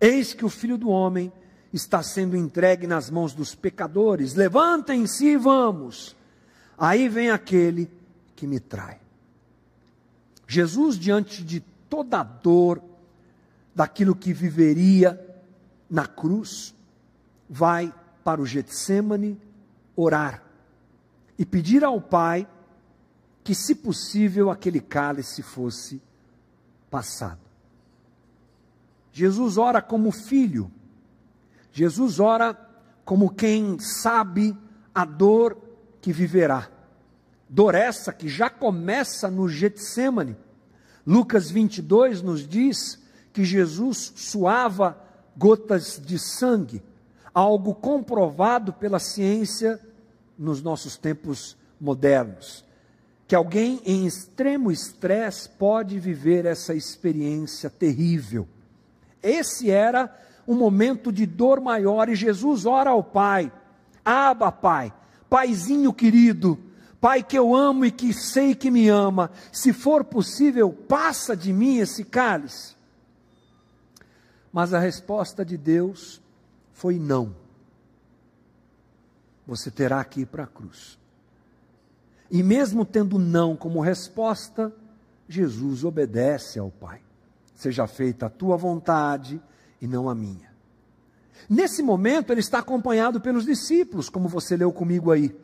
Eis 0.00 0.34
que 0.34 0.44
o 0.44 0.50
filho 0.50 0.78
do 0.78 0.88
homem 0.88 1.32
está 1.72 2.02
sendo 2.02 2.36
entregue 2.36 2.86
nas 2.86 3.10
mãos 3.10 3.34
dos 3.34 3.54
pecadores. 3.54 4.34
Levantem-se 4.34 5.26
e 5.26 5.36
vamos. 5.36 6.14
Aí 6.76 7.08
vem 7.08 7.30
aquele 7.30 7.90
que 8.34 8.46
me 8.46 8.58
trai. 8.60 9.00
Jesus, 10.46 10.98
diante 10.98 11.42
de 11.42 11.60
toda 11.88 12.20
a 12.20 12.22
dor, 12.22 12.82
daquilo 13.74 14.14
que 14.14 14.32
viveria 14.32 15.20
na 15.88 16.06
cruz, 16.06 16.74
vai 17.48 17.92
para 18.22 18.40
o 18.40 18.46
Getsemane 18.46 19.40
orar 19.96 20.42
e 21.38 21.44
pedir 21.44 21.84
ao 21.84 22.00
Pai 22.00 22.46
que, 23.42 23.54
se 23.54 23.74
possível, 23.74 24.50
aquele 24.50 24.80
cálice 24.80 25.42
fosse 25.42 26.00
passado. 26.90 27.40
Jesus 29.12 29.58
ora 29.58 29.82
como 29.82 30.10
filho, 30.10 30.70
Jesus 31.72 32.18
ora 32.18 32.54
como 33.04 33.30
quem 33.30 33.78
sabe 33.78 34.56
a 34.94 35.04
dor 35.04 35.56
que 36.04 36.12
viverá. 36.12 36.68
Dor 37.48 37.74
essa 37.74 38.12
que 38.12 38.28
já 38.28 38.50
começa 38.50 39.30
no 39.30 39.48
Getsemane. 39.48 40.36
Lucas 41.06 41.50
22 41.50 42.20
nos 42.20 42.46
diz 42.46 43.02
que 43.32 43.42
Jesus 43.42 44.12
suava 44.14 44.98
gotas 45.34 45.98
de 46.04 46.18
sangue, 46.18 46.82
algo 47.32 47.74
comprovado 47.74 48.70
pela 48.70 48.98
ciência 48.98 49.80
nos 50.38 50.60
nossos 50.60 50.98
tempos 50.98 51.56
modernos. 51.80 52.62
Que 53.26 53.34
alguém 53.34 53.80
em 53.86 54.06
extremo 54.06 54.70
estresse 54.70 55.48
pode 55.48 55.98
viver 55.98 56.44
essa 56.44 56.74
experiência 56.74 57.70
terrível. 57.70 58.46
Esse 59.22 59.70
era 59.70 60.14
um 60.46 60.54
momento 60.54 61.10
de 61.10 61.24
dor 61.24 61.62
maior 61.62 62.10
e 62.10 62.14
Jesus 62.14 62.66
ora 62.66 62.90
ao 62.90 63.02
Pai: 63.02 63.50
Aba, 64.04 64.52
Pai, 64.52 64.92
Paizinho 65.34 65.92
querido, 65.92 66.56
Pai 67.00 67.20
que 67.20 67.36
eu 67.36 67.56
amo 67.56 67.84
e 67.84 67.90
que 67.90 68.14
sei 68.14 68.54
que 68.54 68.70
me 68.70 68.88
ama, 68.88 69.32
se 69.50 69.72
for 69.72 70.04
possível, 70.04 70.72
passa 70.72 71.36
de 71.36 71.52
mim 71.52 71.78
esse 71.78 72.04
cálice. 72.04 72.76
Mas 74.52 74.72
a 74.72 74.78
resposta 74.78 75.44
de 75.44 75.56
Deus 75.56 76.22
foi 76.72 77.00
não. 77.00 77.34
Você 79.44 79.72
terá 79.72 80.04
que 80.04 80.20
ir 80.20 80.26
para 80.26 80.44
a 80.44 80.46
cruz. 80.46 80.96
E 82.30 82.40
mesmo 82.40 82.84
tendo 82.84 83.18
não 83.18 83.56
como 83.56 83.80
resposta, 83.80 84.72
Jesus 85.28 85.82
obedece 85.82 86.60
ao 86.60 86.70
Pai. 86.70 87.00
Seja 87.56 87.88
feita 87.88 88.26
a 88.26 88.30
tua 88.30 88.56
vontade 88.56 89.42
e 89.80 89.88
não 89.88 90.08
a 90.08 90.14
minha. 90.14 90.53
Nesse 91.48 91.82
momento, 91.82 92.32
ele 92.32 92.40
está 92.40 92.58
acompanhado 92.58 93.20
pelos 93.20 93.44
discípulos, 93.44 94.08
como 94.08 94.28
você 94.28 94.56
leu 94.56 94.72
comigo 94.72 95.10
aí. 95.10 95.34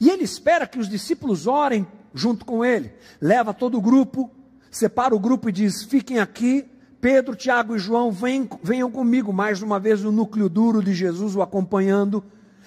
E 0.00 0.10
ele 0.10 0.24
espera 0.24 0.66
que 0.66 0.78
os 0.78 0.88
discípulos 0.88 1.46
orem 1.46 1.86
junto 2.14 2.44
com 2.44 2.64
ele. 2.64 2.92
Leva 3.20 3.54
todo 3.54 3.78
o 3.78 3.80
grupo, 3.80 4.30
separa 4.70 5.14
o 5.14 5.20
grupo 5.20 5.48
e 5.48 5.52
diz: 5.52 5.82
Fiquem 5.82 6.18
aqui. 6.18 6.64
Pedro, 6.98 7.36
Tiago 7.36 7.76
e 7.76 7.78
João, 7.78 8.10
venham, 8.10 8.48
venham 8.62 8.90
comigo. 8.90 9.32
Mais 9.32 9.62
uma 9.62 9.78
vez, 9.78 10.04
o 10.04 10.10
núcleo 10.10 10.48
duro 10.48 10.82
de 10.82 10.94
Jesus 10.94 11.36
o 11.36 11.42
acompanhando. 11.42 12.24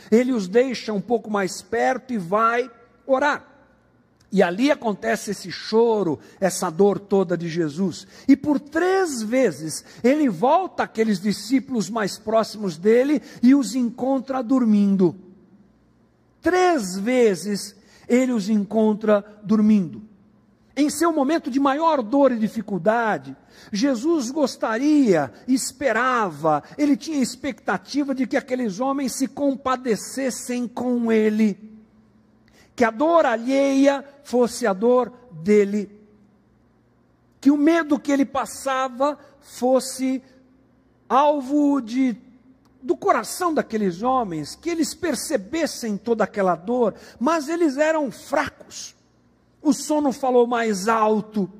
Ele 0.09 0.31
os 0.31 0.47
deixa 0.47 0.93
um 0.93 1.01
pouco 1.01 1.29
mais 1.29 1.62
perto 1.62 2.13
e 2.13 2.17
vai 2.17 2.69
orar. 3.05 3.48
E 4.31 4.43
ali 4.43 4.69
acontece 4.69 5.31
esse 5.31 5.51
choro, 5.51 6.19
essa 6.39 6.69
dor 6.69 6.99
toda 6.99 7.35
de 7.35 7.49
Jesus. 7.49 8.05
E 8.27 8.35
por 8.35 8.59
três 8.59 9.23
vezes 9.23 9.83
ele 10.03 10.29
volta 10.29 10.83
àqueles 10.83 11.19
discípulos 11.19 11.89
mais 11.89 12.17
próximos 12.19 12.77
dele 12.77 13.21
e 13.41 13.55
os 13.55 13.73
encontra 13.73 14.43
dormindo. 14.43 15.15
Três 16.41 16.95
vezes 16.95 17.75
ele 18.07 18.31
os 18.31 18.49
encontra 18.49 19.25
dormindo. 19.43 20.03
Em 20.75 20.89
seu 20.89 21.11
momento 21.11 21.49
de 21.49 21.59
maior 21.59 22.01
dor 22.01 22.31
e 22.31 22.39
dificuldade, 22.39 23.35
Jesus 23.71 24.29
gostaria, 24.29 25.33
esperava, 25.47 26.63
ele 26.77 26.95
tinha 26.95 27.21
expectativa 27.21 28.15
de 28.15 28.25
que 28.27 28.37
aqueles 28.37 28.79
homens 28.79 29.13
se 29.13 29.27
compadecessem 29.27 30.67
com 30.67 31.11
ele 31.11 31.78
que 32.79 32.85
a 32.85 32.91
dor 32.91 33.25
alheia 33.25 34.05
fosse 34.23 34.65
a 34.65 34.71
dor 34.71 35.11
dele, 35.33 35.91
que 37.41 37.51
o 37.51 37.57
medo 37.57 37.99
que 37.99 38.09
ele 38.09 38.25
passava 38.25 39.19
fosse 39.41 40.23
alvo 41.09 41.81
de 41.81 42.15
do 42.81 42.95
coração 42.95 43.53
daqueles 43.53 44.01
homens, 44.01 44.55
que 44.55 44.69
eles 44.69 44.93
percebessem 44.93 45.97
toda 45.97 46.23
aquela 46.23 46.55
dor, 46.55 46.95
mas 47.19 47.49
eles 47.49 47.75
eram 47.75 48.09
fracos. 48.09 48.95
O 49.61 49.73
sono 49.73 50.13
falou 50.13 50.47
mais 50.47 50.87
alto. 50.87 51.51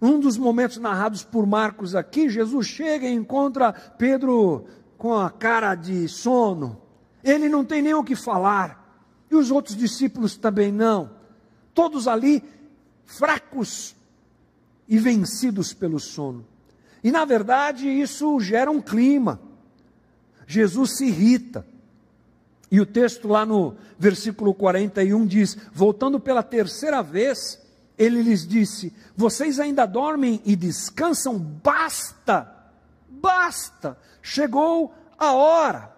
Um 0.00 0.18
dos 0.18 0.38
momentos 0.38 0.78
narrados 0.78 1.22
por 1.22 1.46
Marcos 1.46 1.94
aqui, 1.94 2.30
Jesus 2.30 2.66
chega 2.66 3.06
e 3.06 3.12
encontra 3.12 3.74
Pedro 3.74 4.64
com 4.96 5.14
a 5.14 5.28
cara 5.28 5.74
de 5.74 6.08
sono. 6.08 6.80
Ele 7.22 7.46
não 7.46 7.62
tem 7.62 7.82
nem 7.82 7.92
o 7.92 8.02
que 8.02 8.16
falar. 8.16 8.77
E 9.30 9.34
os 9.34 9.50
outros 9.50 9.76
discípulos 9.76 10.36
também 10.36 10.72
não. 10.72 11.10
Todos 11.74 12.08
ali 12.08 12.42
fracos 13.04 13.94
e 14.88 14.98
vencidos 14.98 15.72
pelo 15.72 15.98
sono. 16.00 16.46
E 17.02 17.10
na 17.10 17.24
verdade 17.24 17.88
isso 17.88 18.40
gera 18.40 18.70
um 18.70 18.80
clima. 18.80 19.40
Jesus 20.46 20.96
se 20.96 21.06
irrita. 21.06 21.66
E 22.70 22.80
o 22.80 22.86
texto 22.86 23.28
lá 23.28 23.46
no 23.46 23.76
versículo 23.98 24.54
41 24.54 25.26
diz: 25.26 25.56
Voltando 25.72 26.18
pela 26.18 26.42
terceira 26.42 27.02
vez, 27.02 27.60
ele 27.96 28.22
lhes 28.22 28.46
disse: 28.46 28.92
Vocês 29.16 29.58
ainda 29.58 29.86
dormem 29.86 30.40
e 30.44 30.54
descansam? 30.54 31.38
Basta, 31.38 32.50
basta, 33.08 33.98
chegou 34.22 34.94
a 35.18 35.32
hora. 35.32 35.97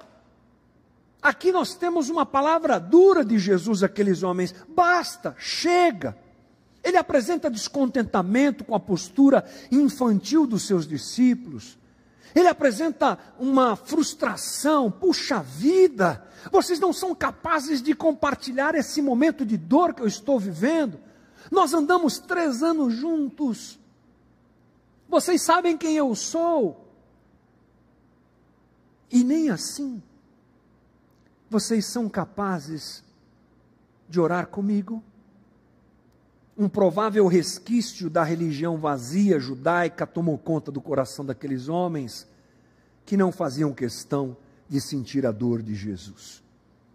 Aqui 1.22 1.52
nós 1.52 1.74
temos 1.74 2.08
uma 2.08 2.24
palavra 2.24 2.80
dura 2.80 3.24
de 3.24 3.38
Jesus 3.38 3.82
àqueles 3.82 4.22
homens: 4.22 4.54
basta, 4.68 5.34
chega. 5.38 6.16
Ele 6.82 6.96
apresenta 6.96 7.50
descontentamento 7.50 8.64
com 8.64 8.74
a 8.74 8.80
postura 8.80 9.44
infantil 9.70 10.46
dos 10.46 10.62
seus 10.62 10.86
discípulos. 10.86 11.78
Ele 12.34 12.48
apresenta 12.48 13.18
uma 13.38 13.76
frustração, 13.76 14.90
puxa 14.90 15.42
vida, 15.42 16.26
vocês 16.50 16.80
não 16.80 16.92
são 16.92 17.14
capazes 17.14 17.82
de 17.82 17.94
compartilhar 17.94 18.74
esse 18.74 19.02
momento 19.02 19.44
de 19.44 19.58
dor 19.58 19.92
que 19.92 20.00
eu 20.00 20.06
estou 20.06 20.38
vivendo. 20.38 20.98
Nós 21.50 21.74
andamos 21.74 22.18
três 22.18 22.62
anos 22.62 22.94
juntos. 22.94 23.78
Vocês 25.08 25.42
sabem 25.42 25.76
quem 25.76 25.96
eu 25.96 26.14
sou. 26.14 26.86
E 29.10 29.24
nem 29.24 29.50
assim 29.50 30.00
vocês 31.50 31.84
são 31.84 32.08
capazes 32.08 33.02
de 34.08 34.20
orar 34.20 34.46
comigo? 34.46 35.02
Um 36.56 36.68
provável 36.68 37.26
resquício 37.26 38.08
da 38.08 38.22
religião 38.22 38.78
vazia 38.78 39.40
judaica 39.40 40.06
tomou 40.06 40.38
conta 40.38 40.70
do 40.70 40.80
coração 40.80 41.24
daqueles 41.24 41.68
homens 41.68 42.28
que 43.04 43.16
não 43.16 43.32
faziam 43.32 43.72
questão 43.72 44.36
de 44.68 44.80
sentir 44.80 45.26
a 45.26 45.32
dor 45.32 45.60
de 45.60 45.74
Jesus. 45.74 46.40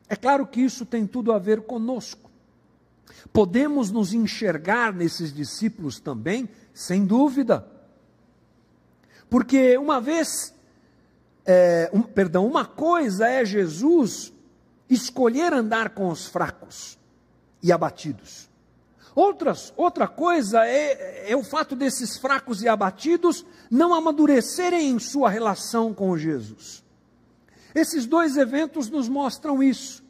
É 0.08 0.16
claro 0.16 0.48
que 0.48 0.62
isso 0.62 0.86
tem 0.86 1.06
tudo 1.06 1.34
a 1.34 1.40
ver 1.40 1.64
conosco. 1.64 2.32
Podemos 3.34 3.92
nos 3.92 4.14
enxergar 4.14 4.94
nesses 4.94 5.34
discípulos 5.34 6.00
também, 6.00 6.48
sem 6.74 7.06
dúvida. 7.06 7.68
Porque 9.30 9.78
uma 9.78 10.00
vez 10.00 10.54
é, 11.46 11.90
um, 11.92 12.02
perdão, 12.02 12.48
uma 12.48 12.66
coisa 12.66 13.28
é 13.28 13.44
Jesus 13.44 14.32
escolher 14.90 15.54
andar 15.54 15.90
com 15.90 16.10
os 16.10 16.26
fracos 16.28 16.98
e 17.62 17.72
abatidos. 17.72 18.50
Outras, 19.16 19.74
outra 19.78 20.08
coisa 20.08 20.66
é, 20.66 21.32
é 21.32 21.36
o 21.36 21.44
fato 21.44 21.76
desses 21.76 22.18
fracos 22.18 22.62
e 22.62 22.68
abatidos 22.68 23.46
não 23.72 23.94
amadurecerem 23.94 24.90
em 24.90 25.00
sua 25.00 25.30
relação 25.30 25.94
com 25.94 26.18
Jesus. 26.18 26.84
Esses 27.74 28.06
dois 28.06 28.36
eventos 28.36 28.90
nos 28.90 29.08
mostram 29.08 29.64
isso. 29.64 30.04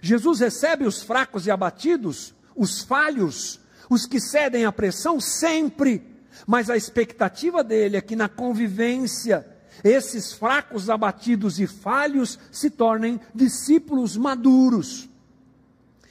Jesus 0.00 0.38
recebe 0.40 0.86
os 0.86 1.02
fracos 1.02 1.46
e 1.46 1.50
abatidos, 1.50 2.32
os 2.54 2.82
falhos, 2.82 3.60
os 3.90 4.06
que 4.06 4.20
cedem 4.20 4.64
à 4.64 4.72
pressão, 4.72 5.20
sempre, 5.20 6.02
mas 6.46 6.70
a 6.70 6.76
expectativa 6.76 7.64
dele 7.64 7.96
é 7.96 8.00
que 8.00 8.14
na 8.14 8.28
convivência, 8.28 9.46
esses 9.84 10.32
fracos, 10.32 10.90
abatidos 10.90 11.60
e 11.60 11.66
falhos 11.66 12.38
se 12.50 12.70
tornem 12.70 13.20
discípulos 13.34 14.16
maduros. 14.16 15.08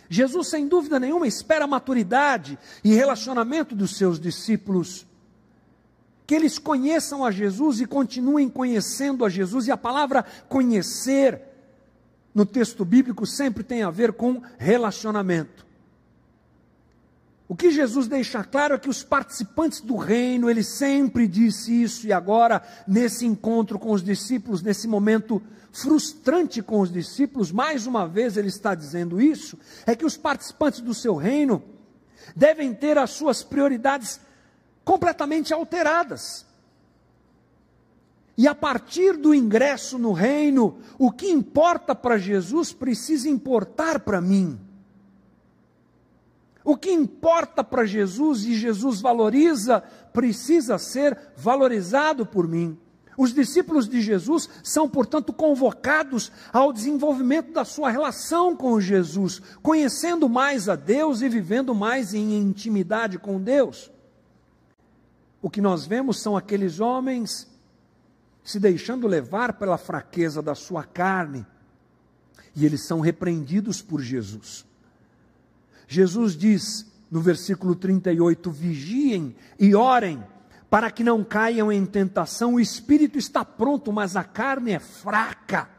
Jesus, 0.10 0.47
sem 0.47 0.67
dúvida 0.67 0.99
nenhuma, 0.99 1.27
espera 1.27 1.65
a 1.65 1.67
maturidade 1.67 2.58
e 2.84 2.93
relacionamento 2.93 3.75
dos 3.75 3.97
seus 3.97 4.19
discípulos. 4.19 5.06
Que 6.25 6.36
eles 6.36 6.58
conheçam 6.58 7.23
a 7.25 7.32
Jesus 7.32 7.82
e 7.82 7.86
continuem 7.86 8.49
conhecendo 8.49 9.25
a 9.25 9.30
Jesus, 9.30 9.67
e 9.67 9.71
a 9.71 9.77
palavra 9.77 10.25
conhecer 10.47 11.41
no 12.34 12.45
texto 12.45 12.86
bíblico 12.86 13.25
sempre 13.25 13.63
tem 13.63 13.84
a 13.84 13.89
ver 13.89 14.13
com 14.13 14.41
relacionamento. 14.58 15.66
O 17.49 17.55
que 17.55 17.71
Jesus 17.71 18.07
deixa 18.07 18.43
claro 18.43 18.75
é 18.75 18.77
que 18.77 18.89
os 18.89 19.03
participantes 19.03 19.79
do 19.79 19.95
reino, 19.95 20.49
ele 20.49 20.63
sempre 20.63 21.27
disse 21.27 21.81
isso, 21.81 22.05
e 22.05 22.12
agora, 22.12 22.62
nesse 22.86 23.25
encontro 23.25 23.79
com 23.79 23.91
os 23.91 24.03
discípulos, 24.03 24.62
nesse 24.62 24.88
momento 24.88 25.41
frustrante 25.71 26.62
com 26.62 26.81
os 26.81 26.91
discípulos, 26.91 27.51
mais 27.51 27.88
uma 27.88 28.05
vez 28.05 28.36
ele 28.36 28.49
está 28.49 28.75
dizendo 28.75 29.21
isso, 29.21 29.57
é 29.86 29.95
que 29.95 30.05
os 30.05 30.17
participantes 30.17 30.81
do 30.81 30.93
seu 30.93 31.15
reino 31.15 31.63
devem 32.36 32.73
ter 32.73 32.97
as 32.97 33.12
suas 33.12 33.43
prioridades 33.43 34.19
completamente 34.83 35.53
alteradas. 35.53 36.45
E 38.38 38.47
a 38.47 38.53
partir 38.53 39.15
do 39.17 39.33
ingresso 39.33 39.97
no 39.97 40.12
reino, 40.12 40.79
o 40.99 41.12
que 41.12 41.27
importa 41.27 41.95
para 41.95 42.17
Jesus 42.17 42.73
precisa 42.73 43.29
importar 43.29 44.01
para 44.01 44.19
mim. 44.19 44.60
O 46.67 46.75
que 46.75 46.91
importa 46.91 47.63
para 47.63 47.86
Jesus 47.86 48.43
e 48.43 48.53
Jesus 48.53 48.99
valoriza, 48.99 49.80
precisa 50.12 50.77
ser 50.77 51.17
valorizado 51.38 52.25
por 52.25 52.45
mim. 52.45 52.77
Os 53.17 53.34
discípulos 53.34 53.88
de 53.88 54.01
Jesus 54.01 54.49
são, 54.62 54.89
portanto, 54.89 55.32
convocados 55.32 56.30
ao 56.51 56.73
desenvolvimento 56.73 57.53
da 57.53 57.63
sua 57.63 57.89
relação 57.89 58.53
com 58.53 58.82
Jesus, 58.82 59.41
conhecendo 59.63 60.27
mais 60.27 60.67
a 60.67 60.75
Deus 60.75 61.21
e 61.21 61.30
vivendo 61.30 61.73
mais 61.73 62.13
em 62.13 62.38
intimidade 62.38 63.17
com 63.17 63.41
Deus. 63.41 63.89
O 65.41 65.49
que 65.49 65.62
nós 65.62 65.88
vemos 65.88 66.19
são 66.19 66.36
aqueles 66.36 66.82
homens 66.82 67.47
se 68.43 68.60
deixando 68.60 69.08
levar 69.08 69.53
pela 69.53 69.77
fraqueza 69.77 70.41
da 70.41 70.53
sua 70.53 70.84
carne, 70.84 71.47
e 72.53 72.65
eles 72.65 72.82
são 72.82 72.99
repreendidos 72.99 73.82
por 73.82 74.01
Jesus. 74.01 74.66
Jesus 75.88 76.36
diz 76.36 76.86
no 77.10 77.21
versículo 77.21 77.73
38: 77.76 78.52
vigiem 78.52 79.36
e 79.60 79.73
orem, 79.73 80.23
para 80.69 80.91
que 80.91 81.04
não 81.04 81.23
caiam 81.23 81.71
em 81.71 81.86
tentação. 81.86 82.56
O 82.56 82.60
espírito 82.60 83.17
está 83.17 83.43
pronto, 83.45 83.91
mas 83.91 84.15
a 84.15 84.23
carne 84.23 84.71
é 84.71 84.80
fraca. 84.80 85.69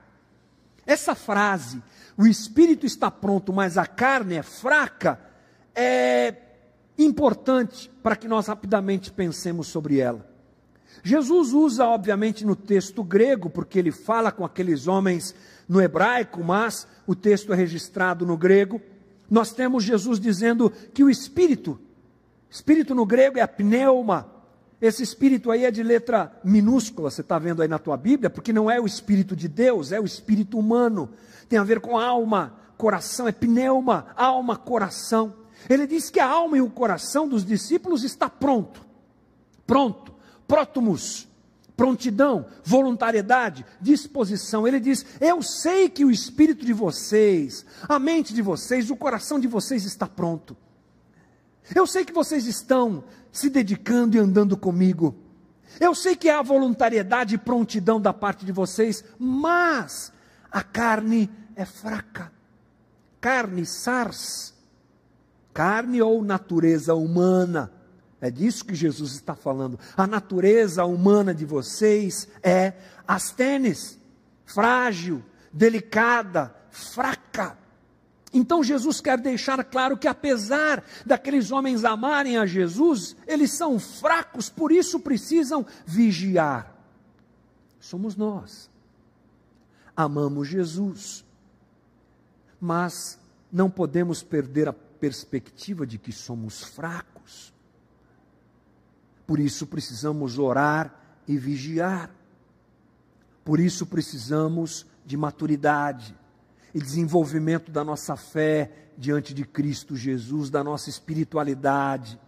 Essa 0.86 1.14
frase, 1.14 1.82
o 2.16 2.26
espírito 2.26 2.86
está 2.86 3.10
pronto, 3.10 3.52
mas 3.52 3.76
a 3.76 3.84
carne 3.84 4.36
é 4.36 4.42
fraca, 4.42 5.20
é 5.74 6.34
importante 6.96 7.90
para 8.02 8.16
que 8.16 8.26
nós 8.26 8.46
rapidamente 8.46 9.12
pensemos 9.12 9.68
sobre 9.68 9.98
ela. 9.98 10.26
Jesus 11.02 11.52
usa, 11.52 11.84
obviamente, 11.84 12.44
no 12.44 12.56
texto 12.56 13.04
grego, 13.04 13.50
porque 13.50 13.78
ele 13.78 13.92
fala 13.92 14.32
com 14.32 14.44
aqueles 14.44 14.88
homens 14.88 15.34
no 15.68 15.80
hebraico, 15.80 16.42
mas 16.42 16.88
o 17.06 17.14
texto 17.14 17.52
é 17.52 17.56
registrado 17.56 18.26
no 18.26 18.36
grego 18.36 18.80
nós 19.30 19.52
temos 19.52 19.84
Jesus 19.84 20.18
dizendo 20.18 20.70
que 20.92 21.04
o 21.04 21.10
espírito, 21.10 21.78
espírito 22.50 22.94
no 22.94 23.04
grego 23.04 23.38
é 23.38 23.46
pneuma, 23.46 24.38
esse 24.80 25.02
espírito 25.02 25.50
aí 25.50 25.64
é 25.64 25.70
de 25.70 25.82
letra 25.82 26.32
minúscula, 26.44 27.10
você 27.10 27.20
está 27.20 27.38
vendo 27.38 27.60
aí 27.60 27.68
na 27.68 27.78
tua 27.78 27.96
Bíblia, 27.96 28.30
porque 28.30 28.52
não 28.52 28.70
é 28.70 28.80
o 28.80 28.86
espírito 28.86 29.34
de 29.34 29.48
Deus, 29.48 29.90
é 29.92 30.00
o 30.00 30.04
espírito 30.04 30.58
humano, 30.58 31.10
tem 31.48 31.58
a 31.58 31.64
ver 31.64 31.80
com 31.80 31.98
alma, 31.98 32.54
coração, 32.76 33.26
é 33.26 33.32
pneuma, 33.32 34.06
alma, 34.16 34.56
coração. 34.56 35.34
Ele 35.68 35.86
diz 35.86 36.08
que 36.10 36.20
a 36.20 36.28
alma 36.28 36.56
e 36.56 36.60
o 36.60 36.70
coração 36.70 37.28
dos 37.28 37.44
discípulos 37.44 38.04
está 38.04 38.30
pronto, 38.30 38.80
pronto, 39.66 40.14
prótomos, 40.46 41.27
prontidão, 41.78 42.46
voluntariedade, 42.64 43.64
disposição. 43.80 44.66
Ele 44.66 44.80
diz: 44.80 45.06
Eu 45.20 45.40
sei 45.40 45.88
que 45.88 46.04
o 46.04 46.10
espírito 46.10 46.66
de 46.66 46.72
vocês, 46.72 47.64
a 47.88 48.00
mente 48.00 48.34
de 48.34 48.42
vocês, 48.42 48.90
o 48.90 48.96
coração 48.96 49.38
de 49.38 49.46
vocês 49.46 49.84
está 49.84 50.04
pronto. 50.04 50.56
Eu 51.72 51.86
sei 51.86 52.04
que 52.04 52.12
vocês 52.12 52.46
estão 52.46 53.04
se 53.30 53.48
dedicando 53.48 54.16
e 54.16 54.18
andando 54.18 54.56
comigo. 54.56 55.14
Eu 55.78 55.94
sei 55.94 56.16
que 56.16 56.28
há 56.28 56.42
voluntariedade 56.42 57.36
e 57.36 57.38
prontidão 57.38 58.00
da 58.00 58.12
parte 58.12 58.44
de 58.44 58.50
vocês, 58.50 59.04
mas 59.16 60.12
a 60.50 60.64
carne 60.64 61.30
é 61.54 61.64
fraca. 61.64 62.32
Carne, 63.20 63.64
sars, 63.64 64.52
carne 65.54 66.02
ou 66.02 66.24
natureza 66.24 66.94
humana 66.94 67.77
é 68.20 68.30
disso 68.30 68.64
que 68.64 68.74
Jesus 68.74 69.12
está 69.12 69.34
falando. 69.34 69.78
A 69.96 70.06
natureza 70.06 70.84
humana 70.84 71.34
de 71.34 71.44
vocês 71.44 72.28
é 72.42 72.72
astênis, 73.06 73.98
frágil, 74.44 75.22
delicada, 75.52 76.54
fraca. 76.70 77.56
Então 78.32 78.62
Jesus 78.62 79.00
quer 79.00 79.18
deixar 79.18 79.62
claro 79.64 79.96
que 79.96 80.08
apesar 80.08 80.84
daqueles 81.06 81.50
homens 81.50 81.84
amarem 81.84 82.36
a 82.36 82.44
Jesus, 82.44 83.16
eles 83.26 83.52
são 83.52 83.78
fracos, 83.78 84.50
por 84.50 84.72
isso 84.72 85.00
precisam 85.00 85.64
vigiar. 85.86 86.74
Somos 87.80 88.16
nós. 88.16 88.68
Amamos 89.96 90.48
Jesus. 90.48 91.24
Mas 92.60 93.18
não 93.50 93.70
podemos 93.70 94.22
perder 94.22 94.68
a 94.68 94.72
perspectiva 94.72 95.86
de 95.86 95.96
que 95.96 96.12
somos 96.12 96.62
fracos. 96.62 97.17
Por 99.28 99.38
isso 99.38 99.66
precisamos 99.66 100.38
orar 100.38 101.20
e 101.28 101.36
vigiar. 101.36 102.10
Por 103.44 103.60
isso 103.60 103.84
precisamos 103.84 104.86
de 105.04 105.18
maturidade 105.18 106.16
e 106.74 106.80
desenvolvimento 106.80 107.70
da 107.70 107.84
nossa 107.84 108.16
fé 108.16 108.88
diante 108.96 109.34
de 109.34 109.44
Cristo 109.44 109.94
Jesus, 109.94 110.48
da 110.48 110.64
nossa 110.64 110.88
espiritualidade. 110.88 112.18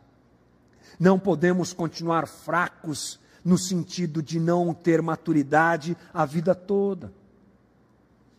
Não 0.98 1.18
podemos 1.18 1.72
continuar 1.72 2.28
fracos 2.28 3.18
no 3.42 3.56
sentido 3.56 4.22
de 4.22 4.38
não 4.38 4.74
ter 4.74 5.00
maturidade 5.00 5.96
a 6.12 6.26
vida 6.26 6.54
toda. 6.54 7.14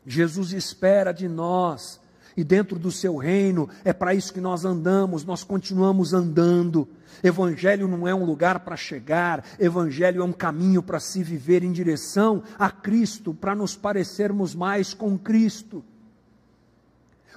Jesus 0.06 0.52
espera 0.54 1.12
de 1.12 1.28
nós, 1.28 2.00
e 2.36 2.44
dentro 2.44 2.80
do 2.80 2.92
seu 2.92 3.18
reino 3.18 3.70
é 3.84 3.94
para 3.94 4.14
isso 4.14 4.34
que 4.34 4.42
nós 4.42 4.66
andamos, 4.66 5.24
nós 5.24 5.44
continuamos 5.44 6.14
andando 6.14 6.88
Evangelho 7.24 7.88
não 7.88 8.08
é 8.08 8.16
um 8.16 8.26
lugar 8.26 8.62
para 8.62 8.76
chegar, 8.76 9.44
Evangelho 9.60 10.22
é 10.22 10.26
um 10.26 10.34
caminho 10.34 10.82
para 10.82 11.00
se 11.00 11.24
viver 11.24 11.64
em 11.64 11.72
direção 11.72 12.44
a 12.58 12.70
Cristo, 12.70 13.34
para 13.34 13.56
nos 13.56 13.76
parecermos 13.76 14.56
mais 14.56 14.94
com 14.94 15.18
Cristo. 15.18 15.84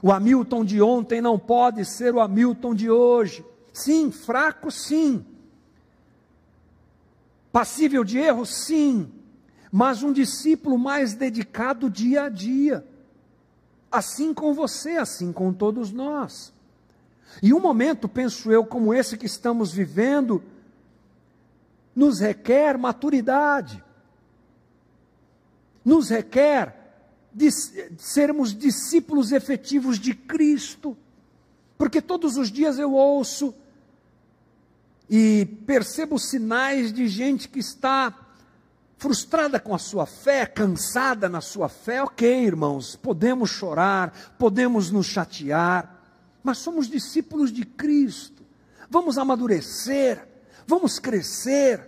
O 0.03 0.13
Hamilton 0.13 0.65
de 0.65 0.83
ontem 0.83 1.21
não 1.21 1.39
pode 1.39 1.85
ser 1.85 2.15
o 2.15 2.21
Hamilton 2.21 2.75
de 2.75 2.91
hoje. 2.91 3.45
Sim, 3.73 4.11
fraco, 4.11 4.71
sim. 4.71 5.25
Passível 7.51 8.05
de 8.05 8.19
erro, 8.19 8.45
sim. 8.45 9.11
Mas 9.73 10.03
um 10.03 10.13
discípulo 10.13 10.79
mais 10.79 11.15
dedicado 11.15 11.91
dia 11.91 12.25
a 12.25 12.29
dia. 12.29 12.87
Assim 13.95 14.35
com 14.35 14.53
você, 14.53 14.97
assim 14.97 15.33
com 15.33 15.53
todos 15.53 15.93
nós. 15.93 16.53
E 17.41 17.55
um 17.55 17.61
momento, 17.61 18.09
penso 18.09 18.51
eu, 18.51 18.67
como 18.67 18.93
esse 18.93 19.17
que 19.17 19.25
estamos 19.25 19.73
vivendo, 19.73 20.43
nos 21.95 22.19
requer 22.19 22.77
maturidade, 22.77 23.83
nos 25.85 26.09
requer 26.09 26.77
de 27.33 27.49
sermos 27.99 28.53
discípulos 28.53 29.31
efetivos 29.31 30.01
de 30.01 30.13
Cristo, 30.13 30.97
porque 31.79 32.03
todos 32.03 32.37
os 32.37 32.51
dias 32.51 32.81
eu 32.81 32.95
ouço 32.95 33.55
e 35.09 35.47
percebo 35.67 36.19
sinais 36.19 36.93
de 36.93 37.07
gente 37.07 37.49
que 37.49 37.61
está 37.61 38.11
frustrada 39.05 39.61
com 39.61 39.75
a 39.75 39.79
sua 39.79 40.07
fé, 40.07 40.47
cansada 40.47 41.29
na 41.29 41.43
sua 41.43 41.69
fé, 41.69 42.03
ok, 42.03 42.43
irmãos, 42.43 42.97
podemos 42.97 43.51
chorar, 43.51 44.11
podemos 44.39 44.91
nos 44.91 45.05
chatear, 45.05 46.01
mas 46.43 46.57
somos 46.57 46.89
discípulos 46.89 47.53
de 47.53 47.67
Cristo, 47.67 48.43
vamos 48.89 49.19
amadurecer, 49.19 50.27
vamos 50.67 50.99
crescer, 50.99 51.87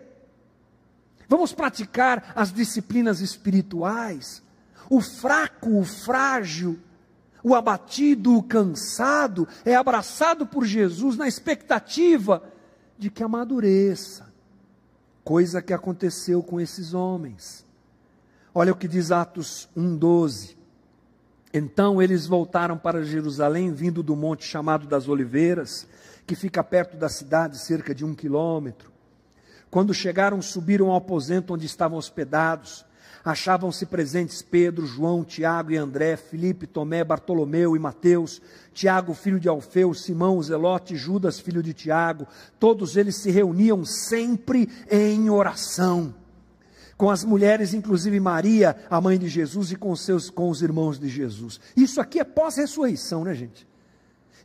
vamos 1.26 1.55
praticar 1.55 2.35
as 2.37 2.52
disciplinas 2.52 3.20
espirituais. 3.22 4.42
O 4.90 5.00
fraco, 5.00 5.81
o 5.81 5.85
frágil, 5.87 6.79
o 7.42 7.55
abatido, 7.55 8.37
o 8.37 8.42
cansado 8.42 9.48
é 9.64 9.74
abraçado 9.74 10.46
por 10.46 10.66
Jesus 10.66 11.16
na 11.16 11.26
expectativa 11.26 12.42
de 12.98 13.09
que 13.09 13.22
amadureça, 13.22 14.25
coisa 15.26 15.60
que 15.60 15.72
aconteceu 15.72 16.40
com 16.40 16.60
esses 16.60 16.94
homens. 16.94 17.66
Olha 18.54 18.72
o 18.72 18.76
que 18.76 18.86
diz 18.86 19.10
Atos 19.10 19.68
1,12. 19.76 20.54
Então 21.52 22.00
eles 22.00 22.28
voltaram 22.28 22.78
para 22.78 23.04
Jerusalém, 23.04 23.72
vindo 23.72 24.04
do 24.04 24.14
monte 24.14 24.44
chamado 24.44 24.86
das 24.86 25.08
Oliveiras, 25.08 25.84
que 26.24 26.36
fica 26.36 26.62
perto 26.62 26.96
da 26.96 27.08
cidade, 27.08 27.58
cerca 27.58 27.92
de 27.92 28.04
um 28.04 28.14
quilômetro. 28.14 28.92
Quando 29.68 29.92
chegaram, 29.92 30.40
subiram 30.40 30.92
ao 30.92 30.96
aposento 30.96 31.54
onde 31.54 31.66
estavam 31.66 31.98
hospedados 31.98 32.86
achavam-se 33.26 33.84
presentes 33.86 34.40
Pedro, 34.40 34.86
João, 34.86 35.24
Tiago 35.24 35.72
e 35.72 35.76
André, 35.76 36.16
Filipe, 36.16 36.64
Tomé, 36.64 37.02
Bartolomeu 37.02 37.74
e 37.74 37.78
Mateus, 37.78 38.40
Tiago, 38.72 39.14
filho 39.14 39.40
de 39.40 39.48
Alfeu, 39.48 39.92
Simão, 39.92 40.40
Zelote, 40.40 40.94
Judas, 40.94 41.40
filho 41.40 41.60
de 41.60 41.74
Tiago. 41.74 42.24
Todos 42.60 42.96
eles 42.96 43.16
se 43.16 43.28
reuniam 43.32 43.84
sempre 43.84 44.70
em 44.88 45.28
oração. 45.28 46.14
Com 46.96 47.10
as 47.10 47.24
mulheres, 47.24 47.74
inclusive 47.74 48.20
Maria, 48.20 48.76
a 48.88 49.00
mãe 49.00 49.18
de 49.18 49.28
Jesus, 49.28 49.72
e 49.72 49.76
com, 49.76 49.94
seus, 49.96 50.30
com 50.30 50.48
os 50.48 50.62
irmãos 50.62 50.96
de 50.96 51.08
Jesus. 51.08 51.58
Isso 51.76 52.00
aqui 52.00 52.20
é 52.20 52.24
pós-ressurreição, 52.24 53.24
né, 53.24 53.34
gente? 53.34 53.66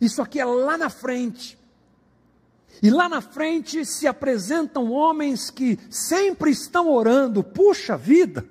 Isso 0.01 0.23
aqui 0.23 0.39
é 0.39 0.45
lá 0.45 0.75
na 0.75 0.89
frente. 0.89 1.55
E 2.81 2.89
lá 2.89 3.07
na 3.07 3.21
frente 3.21 3.85
se 3.85 4.07
apresentam 4.07 4.91
homens 4.91 5.51
que 5.51 5.77
sempre 5.87 6.49
estão 6.49 6.89
orando. 6.89 7.43
Puxa 7.43 7.95
vida! 7.95 8.43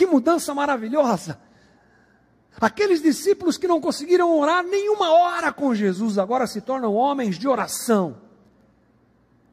Que 0.00 0.06
mudança 0.06 0.54
maravilhosa! 0.54 1.38
Aqueles 2.58 3.02
discípulos 3.02 3.58
que 3.58 3.68
não 3.68 3.82
conseguiram 3.82 4.34
orar 4.34 4.64
nenhuma 4.64 5.12
hora 5.12 5.52
com 5.52 5.74
Jesus, 5.74 6.16
agora 6.16 6.46
se 6.46 6.62
tornam 6.62 6.94
homens 6.94 7.38
de 7.38 7.46
oração. 7.46 8.16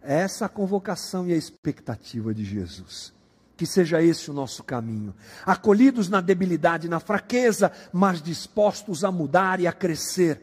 É 0.01 0.19
essa 0.19 0.45
a 0.45 0.49
convocação 0.49 1.27
e 1.27 1.33
a 1.33 1.36
expectativa 1.36 2.33
de 2.33 2.45
Jesus. 2.45 3.13
Que 3.57 3.65
seja 3.65 4.01
esse 4.01 4.31
o 4.31 4.33
nosso 4.33 4.63
caminho. 4.63 5.13
Acolhidos 5.45 6.07
na 6.07 6.21
debilidade, 6.21 6.88
na 6.88 7.01
fraqueza, 7.01 7.69
mas 7.91 8.21
dispostos 8.21 9.03
a 9.03 9.12
mudar 9.12 9.60
e 9.60 9.67
a 9.67 9.73
crescer. 9.73 10.41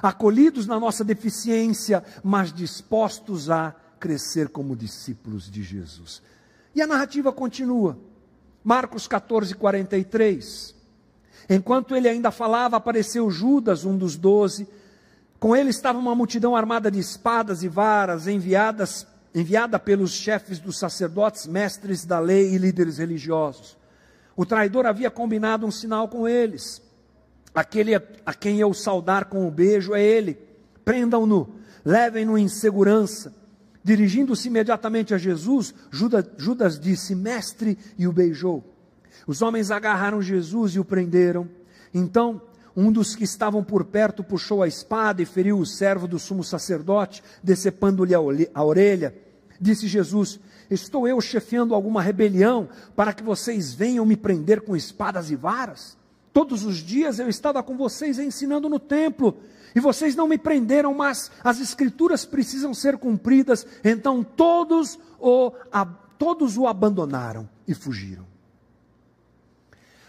Acolhidos 0.00 0.68
na 0.68 0.78
nossa 0.78 1.02
deficiência, 1.02 2.04
mas 2.22 2.52
dispostos 2.52 3.50
a 3.50 3.74
crescer 3.98 4.50
como 4.50 4.76
discípulos 4.76 5.50
de 5.50 5.64
Jesus. 5.64 6.22
E 6.72 6.80
a 6.80 6.86
narrativa 6.86 7.32
continua. 7.32 7.98
Marcos 8.66 9.06
14, 9.06 9.54
43. 9.54 10.74
Enquanto 11.48 11.94
ele 11.94 12.08
ainda 12.08 12.32
falava, 12.32 12.76
apareceu 12.76 13.30
Judas, 13.30 13.84
um 13.84 13.96
dos 13.96 14.16
doze. 14.16 14.66
Com 15.38 15.54
ele 15.54 15.70
estava 15.70 16.00
uma 16.00 16.16
multidão 16.16 16.56
armada 16.56 16.90
de 16.90 16.98
espadas 16.98 17.62
e 17.62 17.68
varas, 17.68 18.26
enviadas, 18.26 19.06
enviada 19.32 19.78
pelos 19.78 20.10
chefes 20.14 20.58
dos 20.58 20.80
sacerdotes, 20.80 21.46
mestres 21.46 22.04
da 22.04 22.18
lei 22.18 22.56
e 22.56 22.58
líderes 22.58 22.98
religiosos. 22.98 23.76
O 24.34 24.44
traidor 24.44 24.84
havia 24.84 25.12
combinado 25.12 25.64
um 25.64 25.70
sinal 25.70 26.08
com 26.08 26.26
eles. 26.26 26.82
Aquele 27.54 27.94
a 27.94 28.34
quem 28.34 28.58
eu 28.58 28.74
saudar 28.74 29.26
com 29.26 29.44
o 29.44 29.46
um 29.46 29.50
beijo 29.52 29.94
é 29.94 30.02
ele. 30.02 30.40
Prendam-no, 30.84 31.54
levem-no 31.84 32.36
em 32.36 32.48
segurança 32.48 33.32
Dirigindo-se 33.86 34.48
imediatamente 34.48 35.14
a 35.14 35.16
Jesus, 35.16 35.72
Judas, 35.92 36.24
Judas 36.36 36.76
disse: 36.76 37.14
Mestre, 37.14 37.78
e 37.96 38.08
o 38.08 38.12
beijou. 38.12 38.64
Os 39.28 39.42
homens 39.42 39.70
agarraram 39.70 40.20
Jesus 40.20 40.72
e 40.72 40.80
o 40.80 40.84
prenderam. 40.84 41.48
Então, 41.94 42.42
um 42.76 42.90
dos 42.90 43.14
que 43.14 43.22
estavam 43.22 43.62
por 43.62 43.84
perto 43.84 44.24
puxou 44.24 44.60
a 44.60 44.66
espada 44.66 45.22
e 45.22 45.24
feriu 45.24 45.56
o 45.56 45.64
servo 45.64 46.08
do 46.08 46.18
sumo 46.18 46.42
sacerdote, 46.42 47.22
decepando-lhe 47.44 48.12
a 48.12 48.64
orelha. 48.64 49.14
Disse 49.60 49.86
Jesus: 49.86 50.40
Estou 50.68 51.06
eu 51.06 51.20
chefiando 51.20 51.72
alguma 51.72 52.02
rebelião 52.02 52.68
para 52.96 53.12
que 53.12 53.22
vocês 53.22 53.72
venham 53.72 54.04
me 54.04 54.16
prender 54.16 54.62
com 54.62 54.74
espadas 54.74 55.30
e 55.30 55.36
varas? 55.36 55.96
Todos 56.32 56.64
os 56.64 56.78
dias 56.78 57.20
eu 57.20 57.28
estava 57.28 57.62
com 57.62 57.76
vocês 57.76 58.18
ensinando 58.18 58.68
no 58.68 58.80
templo 58.80 59.36
e 59.76 59.80
vocês 59.80 60.16
não 60.16 60.26
me 60.26 60.38
prenderam, 60.38 60.94
mas 60.94 61.30
as 61.44 61.60
escrituras 61.60 62.24
precisam 62.24 62.72
ser 62.72 62.96
cumpridas. 62.96 63.66
Então 63.84 64.24
todos 64.24 64.98
o, 65.20 65.52
a, 65.70 65.84
todos 65.84 66.56
o 66.56 66.66
abandonaram 66.66 67.46
e 67.68 67.74
fugiram. 67.74 68.24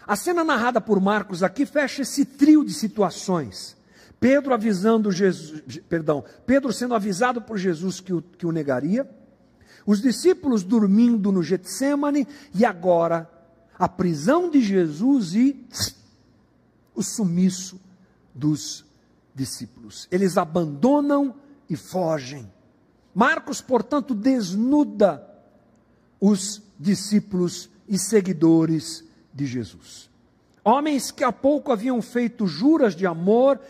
A 0.06 0.16
cena 0.16 0.42
narrada 0.42 0.80
por 0.80 0.98
Marcos 1.02 1.42
aqui 1.42 1.66
fecha 1.66 2.00
esse 2.00 2.24
trio 2.24 2.64
de 2.64 2.72
situações. 2.72 3.76
Pedro 4.18 4.54
avisando 4.54 5.12
Jesus, 5.12 5.62
perdão, 5.86 6.24
Pedro 6.46 6.72
sendo 6.72 6.94
avisado 6.94 7.42
por 7.42 7.58
Jesus 7.58 8.00
que 8.00 8.14
o, 8.14 8.22
que 8.22 8.46
o 8.46 8.52
negaria, 8.52 9.06
os 9.84 10.00
discípulos 10.00 10.64
dormindo 10.64 11.30
no 11.30 11.42
Getsemane 11.42 12.26
e 12.54 12.64
agora 12.64 13.30
a 13.78 13.86
prisão 13.86 14.48
de 14.48 14.62
Jesus 14.62 15.34
e 15.34 15.62
o 16.94 17.02
sumiço 17.02 17.78
dos 18.34 18.87
discípulos. 19.38 20.08
Eles 20.10 20.36
abandonam 20.36 21.36
e 21.70 21.76
fogem. 21.76 22.50
Marcos, 23.14 23.60
portanto, 23.60 24.14
desnuda 24.14 25.24
os 26.20 26.60
discípulos 26.78 27.70
e 27.88 27.96
seguidores 27.96 29.04
de 29.32 29.46
Jesus. 29.46 30.10
Homens 30.64 31.12
que 31.12 31.22
há 31.22 31.32
pouco 31.32 31.72
haviam 31.72 32.02
feito 32.02 32.46
juras 32.46 32.94
de 32.96 33.06
amor, 33.06 33.60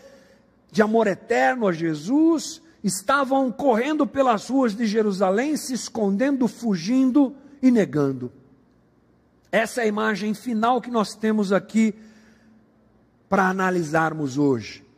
de 0.71 0.81
amor 0.81 1.05
eterno 1.07 1.67
a 1.67 1.71
Jesus, 1.71 2.61
estavam 2.83 3.51
correndo 3.51 4.07
pelas 4.07 4.49
ruas 4.49 4.75
de 4.75 4.87
Jerusalém, 4.87 5.55
se 5.55 5.73
escondendo, 5.73 6.47
fugindo 6.47 7.35
e 7.61 7.69
negando. 7.69 8.31
Essa 9.51 9.81
é 9.81 9.83
a 9.83 9.87
imagem 9.87 10.33
final 10.33 10.81
que 10.81 10.89
nós 10.89 11.15
temos 11.15 11.51
aqui 11.51 11.93
para 13.27 13.47
analisarmos 13.47 14.37
hoje. 14.37 14.88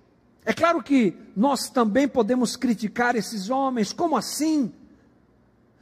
É 0.51 0.53
claro 0.53 0.83
que 0.83 1.13
nós 1.33 1.69
também 1.69 2.09
podemos 2.09 2.57
criticar 2.57 3.15
esses 3.15 3.49
homens, 3.49 3.93
como 3.93 4.17
assim? 4.17 4.73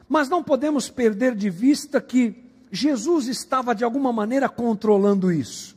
Mas 0.08 0.30
não 0.30 0.44
podemos 0.44 0.92
perder 0.92 1.34
de 1.34 1.50
vista 1.50 2.00
que 2.00 2.36
Jesus 2.72 3.26
estava 3.26 3.74
de 3.74 3.84
alguma 3.84 4.14
maneira 4.14 4.48
controlando 4.48 5.32
isso. 5.32 5.76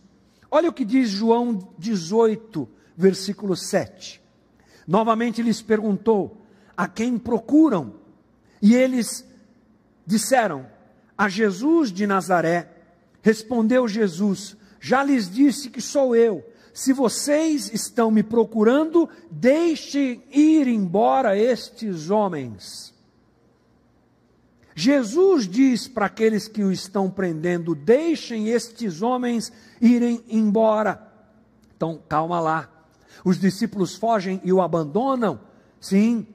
Olha 0.50 0.68
o 0.68 0.72
que 0.74 0.84
diz 0.84 1.08
João 1.08 1.72
18, 1.78 2.68
versículo 2.94 3.56
7. 3.56 4.20
Novamente 4.86 5.40
lhes 5.40 5.62
perguntou: 5.62 6.44
A 6.76 6.86
quem 6.86 7.16
procuram? 7.16 7.94
E 8.60 8.74
eles 8.74 9.26
disseram: 10.06 10.66
A 11.16 11.30
Jesus 11.30 11.90
de 11.90 12.06
Nazaré. 12.06 12.70
Respondeu 13.22 13.88
Jesus: 13.88 14.54
Já 14.78 15.02
lhes 15.02 15.30
disse 15.30 15.70
que 15.70 15.80
sou 15.80 16.14
eu. 16.14 16.44
Se 16.72 16.92
vocês 16.92 17.70
estão 17.72 18.10
me 18.10 18.22
procurando, 18.22 19.08
deixem 19.30 20.24
ir 20.30 20.66
embora 20.66 21.36
estes 21.36 22.08
homens. 22.08 22.92
Jesus 24.74 25.46
diz 25.46 25.86
para 25.86 26.06
aqueles 26.06 26.48
que 26.48 26.64
o 26.64 26.72
estão 26.72 27.10
prendendo: 27.10 27.74
deixem 27.74 28.48
estes 28.48 29.02
homens 29.02 29.52
irem 29.80 30.24
embora. 30.28 31.12
Então, 31.76 32.00
calma 32.08 32.40
lá. 32.40 32.70
Os 33.24 33.38
discípulos 33.38 33.94
fogem 33.94 34.40
e 34.42 34.52
o 34.52 34.62
abandonam? 34.62 35.40
Sim, 35.78 36.26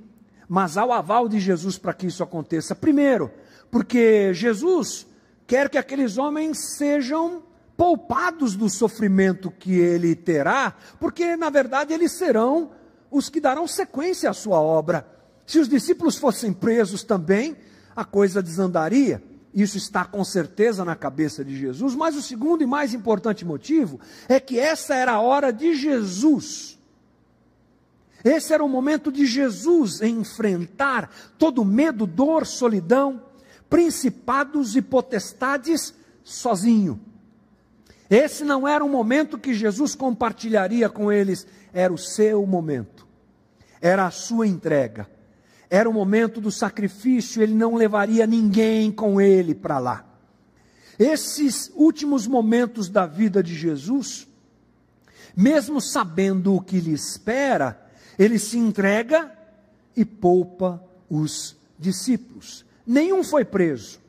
mas 0.47 0.77
há 0.77 0.85
o 0.85 0.93
aval 0.93 1.27
de 1.27 1.39
Jesus 1.39 1.77
para 1.77 1.93
que 1.93 2.07
isso 2.07 2.21
aconteça. 2.21 2.75
Primeiro, 2.75 3.31
porque 3.71 4.33
Jesus 4.33 5.07
quer 5.47 5.69
que 5.69 5.77
aqueles 5.77 6.17
homens 6.17 6.75
sejam 6.77 7.43
poupados 7.77 8.55
do 8.55 8.67
sofrimento 8.69 9.51
que 9.51 9.73
ele 9.73 10.15
terá, 10.15 10.75
porque 10.99 11.37
na 11.37 11.51
verdade 11.51 11.93
eles 11.93 12.11
serão 12.11 12.71
os 13.11 13.29
que 13.29 13.39
darão 13.39 13.67
sequência 13.67 14.29
à 14.29 14.33
sua 14.33 14.59
obra. 14.59 15.07
Se 15.45 15.59
os 15.59 15.69
discípulos 15.69 16.17
fossem 16.17 16.51
presos 16.51 17.03
também, 17.03 17.55
a 17.95 18.03
coisa 18.03 18.41
desandaria. 18.41 19.23
Isso 19.53 19.77
está 19.77 20.03
com 20.03 20.23
certeza 20.23 20.83
na 20.83 20.95
cabeça 20.95 21.45
de 21.45 21.55
Jesus, 21.55 21.95
mas 21.95 22.15
o 22.15 22.21
segundo 22.21 22.63
e 22.63 22.67
mais 22.67 22.93
importante 22.93 23.45
motivo 23.45 23.99
é 24.27 24.39
que 24.39 24.59
essa 24.59 24.95
era 24.95 25.13
a 25.13 25.21
hora 25.21 25.53
de 25.53 25.75
Jesus. 25.75 26.77
Esse 28.23 28.53
era 28.53 28.63
o 28.63 28.69
momento 28.69 29.11
de 29.11 29.25
Jesus 29.25 30.01
enfrentar 30.01 31.09
todo 31.37 31.63
medo, 31.63 32.05
dor, 32.05 32.45
solidão, 32.45 33.21
principados 33.69 34.75
e 34.75 34.81
potestades 34.81 35.93
sozinho. 36.23 36.99
Esse 38.09 38.43
não 38.43 38.67
era 38.67 38.83
um 38.83 38.89
momento 38.89 39.37
que 39.37 39.53
Jesus 39.53 39.93
compartilharia 39.95 40.89
com 40.89 41.11
eles, 41.11 41.45
era 41.73 41.93
o 41.93 41.97
seu 41.97 42.45
momento, 42.45 43.05
era 43.81 44.05
a 44.05 44.11
sua 44.11 44.47
entrega, 44.47 45.09
era 45.69 45.89
o 45.89 45.93
momento 45.93 46.39
do 46.39 46.51
sacrifício, 46.51 47.41
ele 47.41 47.53
não 47.53 47.75
levaria 47.75 48.25
ninguém 48.25 48.91
com 48.91 49.19
ele 49.19 49.53
para 49.53 49.77
lá. 49.79 50.05
Esses 50.97 51.71
últimos 51.75 52.25
momentos 52.25 52.89
da 52.89 53.05
vida 53.05 53.43
de 53.43 53.53
Jesus, 53.53 54.27
mesmo 55.35 55.79
sabendo 55.81 56.55
o 56.55 56.61
que 56.61 56.79
lhe 56.79 56.93
espera, 56.93 57.79
ele 58.17 58.39
se 58.39 58.57
entrega 58.57 59.31
e 59.95 60.03
poupa 60.03 60.81
os 61.09 61.55
discípulos. 61.77 62.65
Nenhum 62.85 63.23
foi 63.23 63.45
preso 63.45 63.99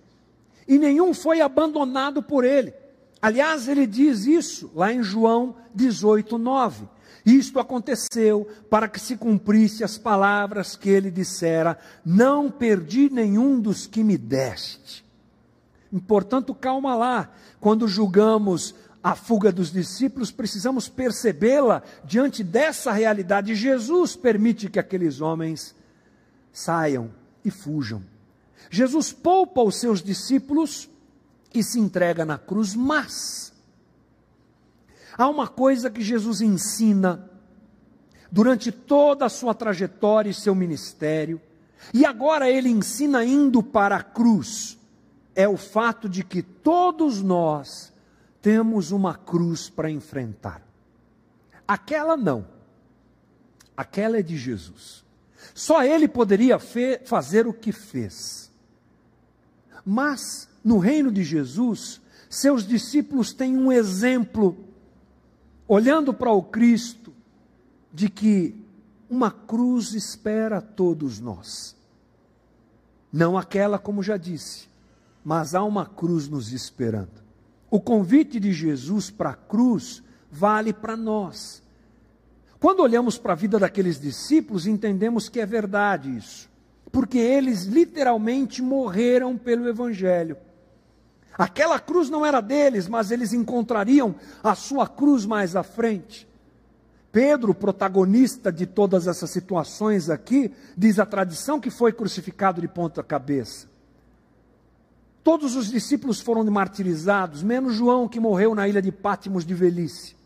e 0.66 0.78
nenhum 0.78 1.12
foi 1.12 1.40
abandonado 1.40 2.22
por 2.22 2.44
ele. 2.44 2.72
Aliás, 3.20 3.66
ele 3.68 3.86
diz 3.86 4.26
isso 4.26 4.70
lá 4.74 4.92
em 4.92 5.02
João 5.02 5.56
18, 5.74 6.38
9. 6.38 6.88
Isto 7.26 7.58
aconteceu 7.58 8.48
para 8.70 8.88
que 8.88 9.00
se 9.00 9.16
cumprisse 9.16 9.84
as 9.84 9.98
palavras 9.98 10.76
que 10.76 10.88
ele 10.88 11.10
dissera: 11.10 11.78
Não 12.04 12.50
perdi 12.50 13.10
nenhum 13.10 13.60
dos 13.60 13.86
que 13.86 14.02
me 14.02 14.16
deste. 14.16 15.04
Portanto, 16.06 16.54
calma 16.54 16.94
lá. 16.94 17.30
Quando 17.60 17.88
julgamos 17.88 18.74
a 19.02 19.14
fuga 19.14 19.50
dos 19.50 19.72
discípulos, 19.72 20.30
precisamos 20.30 20.88
percebê-la 20.88 21.82
diante 22.04 22.44
dessa 22.44 22.92
realidade. 22.92 23.54
Jesus 23.54 24.14
permite 24.14 24.68
que 24.68 24.78
aqueles 24.78 25.20
homens 25.20 25.74
saiam 26.52 27.10
e 27.44 27.50
fujam. 27.50 28.02
Jesus 28.70 29.12
poupa 29.12 29.62
os 29.62 29.76
seus 29.76 30.02
discípulos 30.02 30.88
e 31.54 31.62
se 31.62 31.78
entrega 31.78 32.24
na 32.24 32.38
cruz, 32.38 32.74
mas 32.74 33.52
há 35.16 35.28
uma 35.28 35.48
coisa 35.48 35.90
que 35.90 36.02
Jesus 36.02 36.40
ensina 36.40 37.30
durante 38.30 38.70
toda 38.70 39.26
a 39.26 39.30
sua 39.30 39.54
trajetória 39.54 40.30
e 40.30 40.34
seu 40.34 40.54
ministério, 40.54 41.40
e 41.94 42.04
agora 42.04 42.50
ele 42.50 42.68
ensina 42.68 43.24
indo 43.24 43.62
para 43.62 43.96
a 43.96 44.02
cruz 44.02 44.78
é 45.38 45.46
o 45.46 45.56
fato 45.56 46.08
de 46.08 46.24
que 46.24 46.42
todos 46.42 47.22
nós 47.22 47.92
temos 48.42 48.90
uma 48.90 49.14
cruz 49.14 49.70
para 49.70 49.88
enfrentar. 49.88 50.60
Aquela 51.66 52.16
não. 52.16 52.44
Aquela 53.76 54.18
é 54.18 54.22
de 54.22 54.36
Jesus. 54.36 55.04
Só 55.54 55.84
ele 55.84 56.08
poderia 56.08 56.58
fazer 57.04 57.46
o 57.46 57.52
que 57.52 57.70
fez. 57.70 58.50
Mas, 59.84 60.47
no 60.64 60.78
reino 60.78 61.10
de 61.10 61.22
Jesus, 61.22 62.00
seus 62.28 62.66
discípulos 62.66 63.32
têm 63.32 63.56
um 63.56 63.72
exemplo, 63.72 64.56
olhando 65.66 66.12
para 66.12 66.30
o 66.30 66.42
Cristo, 66.42 67.12
de 67.92 68.08
que 68.08 68.54
uma 69.08 69.30
cruz 69.30 69.94
espera 69.94 70.60
todos 70.60 71.20
nós. 71.20 71.74
Não 73.12 73.38
aquela, 73.38 73.78
como 73.78 74.02
já 74.02 74.16
disse, 74.16 74.68
mas 75.24 75.54
há 75.54 75.64
uma 75.64 75.86
cruz 75.86 76.28
nos 76.28 76.52
esperando. 76.52 77.22
O 77.70 77.80
convite 77.80 78.38
de 78.38 78.52
Jesus 78.52 79.10
para 79.10 79.30
a 79.30 79.34
cruz 79.34 80.02
vale 80.30 80.72
para 80.72 80.96
nós. 80.96 81.62
Quando 82.60 82.80
olhamos 82.80 83.16
para 83.16 83.32
a 83.32 83.36
vida 83.36 83.58
daqueles 83.58 84.00
discípulos, 84.00 84.66
entendemos 84.66 85.28
que 85.28 85.40
é 85.40 85.46
verdade 85.46 86.14
isso, 86.14 86.50
porque 86.90 87.18
eles 87.18 87.64
literalmente 87.64 88.60
morreram 88.60 89.36
pelo 89.36 89.68
Evangelho. 89.68 90.36
Aquela 91.38 91.78
cruz 91.78 92.10
não 92.10 92.26
era 92.26 92.40
deles, 92.40 92.88
mas 92.88 93.12
eles 93.12 93.32
encontrariam 93.32 94.16
a 94.42 94.56
sua 94.56 94.88
cruz 94.88 95.24
mais 95.24 95.54
à 95.54 95.62
frente. 95.62 96.28
Pedro, 97.12 97.54
protagonista 97.54 98.50
de 98.50 98.66
todas 98.66 99.06
essas 99.06 99.30
situações 99.30 100.10
aqui, 100.10 100.52
diz 100.76 100.98
a 100.98 101.06
tradição 101.06 101.60
que 101.60 101.70
foi 101.70 101.92
crucificado 101.92 102.60
de 102.60 102.66
ponta 102.66 103.04
cabeça. 103.04 103.68
Todos 105.22 105.54
os 105.54 105.68
discípulos 105.70 106.20
foram 106.20 106.44
martirizados, 106.44 107.42
menos 107.42 107.74
João, 107.74 108.08
que 108.08 108.18
morreu 108.18 108.54
na 108.54 108.66
ilha 108.66 108.82
de 108.82 108.90
Pátimos 108.90 109.44
de 109.44 109.54
velhice. 109.54 110.16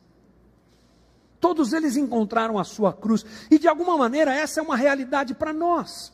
Todos 1.40 1.72
eles 1.72 1.96
encontraram 1.96 2.58
a 2.58 2.64
sua 2.64 2.92
cruz, 2.92 3.24
e 3.50 3.58
de 3.58 3.68
alguma 3.68 3.98
maneira 3.98 4.32
essa 4.32 4.60
é 4.60 4.62
uma 4.62 4.76
realidade 4.76 5.34
para 5.34 5.52
nós. 5.52 6.11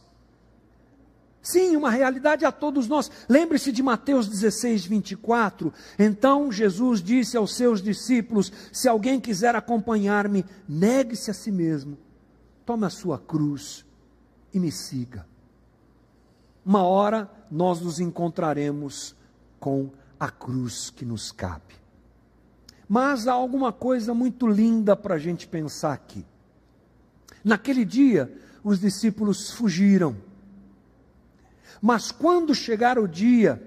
Sim, 1.49 1.77
uma 1.77 1.89
realidade 1.89 2.45
a 2.45 2.53
todos 2.53 2.89
nós. 2.89 3.11
Lembre-se 3.27 3.73
de 3.73 3.83
Mateus 3.83 4.29
16, 4.29 4.85
24. 4.85 5.73
Então 5.99 6.53
Jesus 6.53 7.03
disse 7.03 7.39
aos 7.39 7.55
seus 7.57 7.81
discípulos: 7.81 8.53
Se 8.71 8.87
alguém 8.87 9.19
quiser 9.19 9.57
acompanhar-me, 9.57 10.45
negue-se 10.69 11.31
a 11.31 11.35
si 11.35 11.51
mesmo, 11.51 11.97
tome 12.67 12.85
a 12.85 12.91
sua 12.91 13.19
cruz 13.19 13.83
e 14.53 14.61
me 14.61 14.71
siga. 14.71 15.27
Uma 16.67 16.83
hora 16.83 17.31
nós 17.51 17.81
nos 17.81 17.99
encontraremos 17.99 19.17
com 19.59 19.91
a 20.21 20.31
cruz 20.31 20.91
que 20.91 21.07
nos 21.07 21.33
cabe. 21.33 21.77
Mas 22.87 23.27
há 23.27 23.33
alguma 23.33 23.73
coisa 23.73 24.13
muito 24.13 24.47
linda 24.47 24.95
para 24.95 25.15
a 25.15 25.19
gente 25.19 25.49
pensar 25.49 25.95
aqui. 25.95 26.27
Naquele 27.43 27.87
dia, 27.87 28.31
os 28.63 28.79
discípulos 28.79 29.51
fugiram. 29.51 30.28
Mas 31.81 32.11
quando 32.11 32.55
chegar 32.55 32.99
o 32.99 33.07
dia 33.07 33.63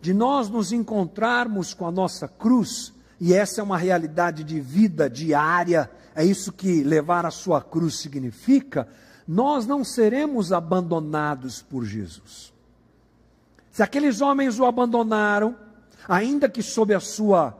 de 0.00 0.12
nós 0.12 0.48
nos 0.48 0.72
encontrarmos 0.72 1.72
com 1.72 1.86
a 1.86 1.90
nossa 1.90 2.26
cruz, 2.26 2.92
e 3.20 3.32
essa 3.32 3.60
é 3.60 3.64
uma 3.64 3.78
realidade 3.78 4.42
de 4.42 4.60
vida 4.60 5.08
diária, 5.08 5.90
é 6.14 6.24
isso 6.24 6.52
que 6.52 6.82
levar 6.82 7.24
a 7.24 7.30
sua 7.30 7.62
cruz 7.62 7.98
significa, 7.98 8.88
nós 9.26 9.66
não 9.66 9.84
seremos 9.84 10.52
abandonados 10.52 11.62
por 11.62 11.84
Jesus. 11.84 12.52
Se 13.70 13.82
aqueles 13.82 14.20
homens 14.20 14.58
o 14.58 14.64
abandonaram, 14.64 15.56
ainda 16.06 16.48
que 16.48 16.62
sob 16.62 16.92
a 16.92 17.00
sua 17.00 17.56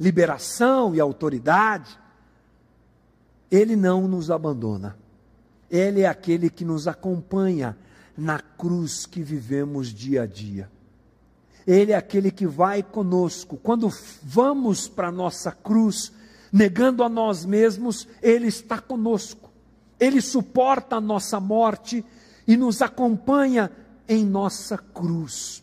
liberação 0.00 0.94
e 0.94 1.00
autoridade, 1.00 1.98
ele 3.50 3.76
não 3.76 4.08
nos 4.08 4.30
abandona. 4.30 4.96
Ele 5.70 6.00
é 6.00 6.08
aquele 6.08 6.50
que 6.50 6.64
nos 6.64 6.88
acompanha 6.88 7.76
na 8.16 8.38
cruz 8.38 9.06
que 9.06 9.22
vivemos 9.22 9.88
dia 9.88 10.22
a 10.22 10.26
dia. 10.26 10.70
Ele 11.66 11.92
é 11.92 11.96
aquele 11.96 12.30
que 12.30 12.46
vai 12.46 12.82
conosco. 12.82 13.56
Quando 13.56 13.92
vamos 14.22 14.88
para 14.88 15.08
a 15.08 15.12
nossa 15.12 15.52
cruz, 15.52 16.12
negando 16.52 17.02
a 17.04 17.08
nós 17.08 17.44
mesmos, 17.44 18.08
Ele 18.20 18.48
está 18.48 18.78
conosco. 18.78 19.50
Ele 19.98 20.20
suporta 20.20 20.96
a 20.96 21.00
nossa 21.00 21.38
morte 21.38 22.04
e 22.46 22.56
nos 22.56 22.82
acompanha 22.82 23.70
em 24.08 24.24
nossa 24.24 24.76
cruz. 24.76 25.62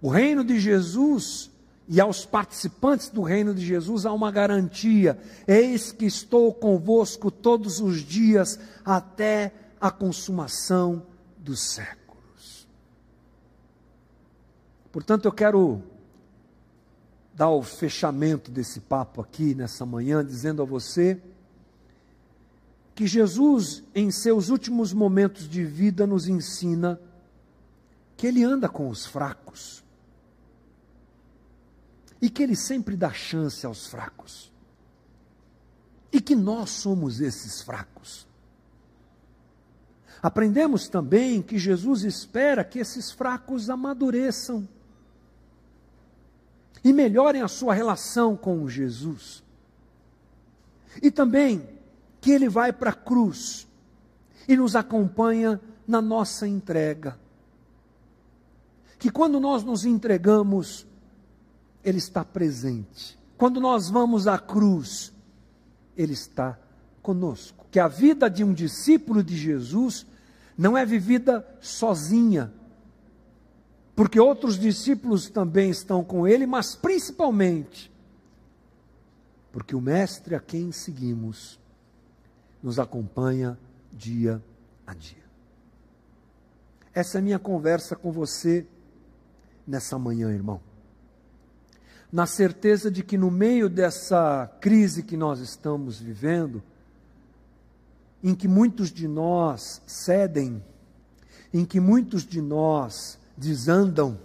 O 0.00 0.08
reino 0.08 0.44
de 0.44 0.60
Jesus 0.60 1.50
e 1.88 2.00
aos 2.00 2.24
participantes 2.24 3.08
do 3.08 3.22
reino 3.22 3.54
de 3.54 3.64
Jesus 3.64 4.06
há 4.06 4.12
uma 4.12 4.30
garantia: 4.30 5.18
eis 5.46 5.90
que 5.90 6.04
estou 6.04 6.52
convosco 6.54 7.30
todos 7.30 7.80
os 7.80 8.02
dias 8.02 8.58
até 8.84 9.52
a 9.86 9.90
consumação 9.90 11.06
dos 11.38 11.60
séculos. 11.60 12.66
Portanto, 14.90 15.26
eu 15.26 15.32
quero 15.32 15.82
dar 17.34 17.50
o 17.50 17.62
fechamento 17.62 18.50
desse 18.50 18.80
papo 18.80 19.20
aqui 19.20 19.54
nessa 19.54 19.84
manhã, 19.84 20.24
dizendo 20.24 20.62
a 20.62 20.64
você 20.64 21.20
que 22.94 23.06
Jesus, 23.06 23.84
em 23.94 24.10
seus 24.10 24.48
últimos 24.48 24.92
momentos 24.92 25.48
de 25.48 25.62
vida, 25.62 26.06
nos 26.06 26.26
ensina 26.26 26.98
que 28.16 28.26
Ele 28.26 28.42
anda 28.42 28.68
com 28.70 28.88
os 28.88 29.04
fracos 29.04 29.84
e 32.22 32.30
que 32.30 32.42
Ele 32.42 32.56
sempre 32.56 32.96
dá 32.96 33.12
chance 33.12 33.66
aos 33.66 33.86
fracos 33.86 34.50
e 36.10 36.20
que 36.22 36.34
nós 36.34 36.70
somos 36.70 37.20
esses 37.20 37.60
fracos. 37.60 38.26
Aprendemos 40.26 40.88
também 40.88 41.40
que 41.40 41.56
Jesus 41.56 42.02
espera 42.02 42.64
que 42.64 42.80
esses 42.80 43.12
fracos 43.12 43.70
amadureçam 43.70 44.68
e 46.82 46.92
melhorem 46.92 47.42
a 47.42 47.46
sua 47.46 47.72
relação 47.72 48.36
com 48.36 48.68
Jesus. 48.68 49.44
E 51.00 51.12
também 51.12 51.68
que 52.20 52.32
ele 52.32 52.48
vai 52.48 52.72
para 52.72 52.90
a 52.90 52.92
cruz 52.92 53.68
e 54.48 54.56
nos 54.56 54.74
acompanha 54.74 55.60
na 55.86 56.02
nossa 56.02 56.44
entrega. 56.44 57.16
Que 58.98 59.12
quando 59.12 59.38
nós 59.38 59.62
nos 59.62 59.84
entregamos, 59.84 60.88
ele 61.84 61.98
está 61.98 62.24
presente. 62.24 63.16
Quando 63.38 63.60
nós 63.60 63.88
vamos 63.88 64.26
à 64.26 64.40
cruz, 64.40 65.12
ele 65.96 66.14
está 66.14 66.58
conosco. 67.00 67.64
Que 67.70 67.78
a 67.78 67.86
vida 67.86 68.28
de 68.28 68.42
um 68.42 68.52
discípulo 68.52 69.22
de 69.22 69.36
Jesus 69.36 70.04
não 70.56 70.76
é 70.76 70.84
vivida 70.84 71.46
sozinha. 71.60 72.52
porque 73.94 74.20
outros 74.20 74.58
discípulos 74.58 75.30
também 75.30 75.70
estão 75.70 76.04
com 76.04 76.28
ele, 76.28 76.46
mas 76.46 76.74
principalmente 76.74 77.90
porque 79.56 79.74
o 79.74 79.80
Mestre 79.80 80.34
a 80.34 80.38
quem 80.38 80.70
seguimos 80.70 81.58
nos 82.62 82.78
acompanha 82.78 83.58
dia 83.90 84.42
a 84.86 84.92
dia. 84.92 85.24
Essa 86.92 87.16
é 87.16 87.20
a 87.20 87.22
minha 87.22 87.38
conversa 87.38 87.96
com 87.96 88.12
você 88.12 88.66
nessa 89.66 89.98
manhã, 89.98 90.30
irmão. 90.30 90.60
Na 92.12 92.26
certeza 92.26 92.90
de 92.90 93.02
que 93.02 93.16
no 93.16 93.30
meio 93.30 93.70
dessa 93.70 94.46
crise 94.60 95.02
que 95.02 95.16
nós 95.16 95.40
estamos 95.40 95.98
vivendo, 95.98 96.62
em 98.22 98.34
que 98.34 98.48
muitos 98.48 98.90
de 98.90 99.06
nós 99.06 99.82
cedem, 99.86 100.62
em 101.52 101.64
que 101.64 101.80
muitos 101.80 102.24
de 102.24 102.40
nós 102.40 103.18
desandam, 103.36 104.18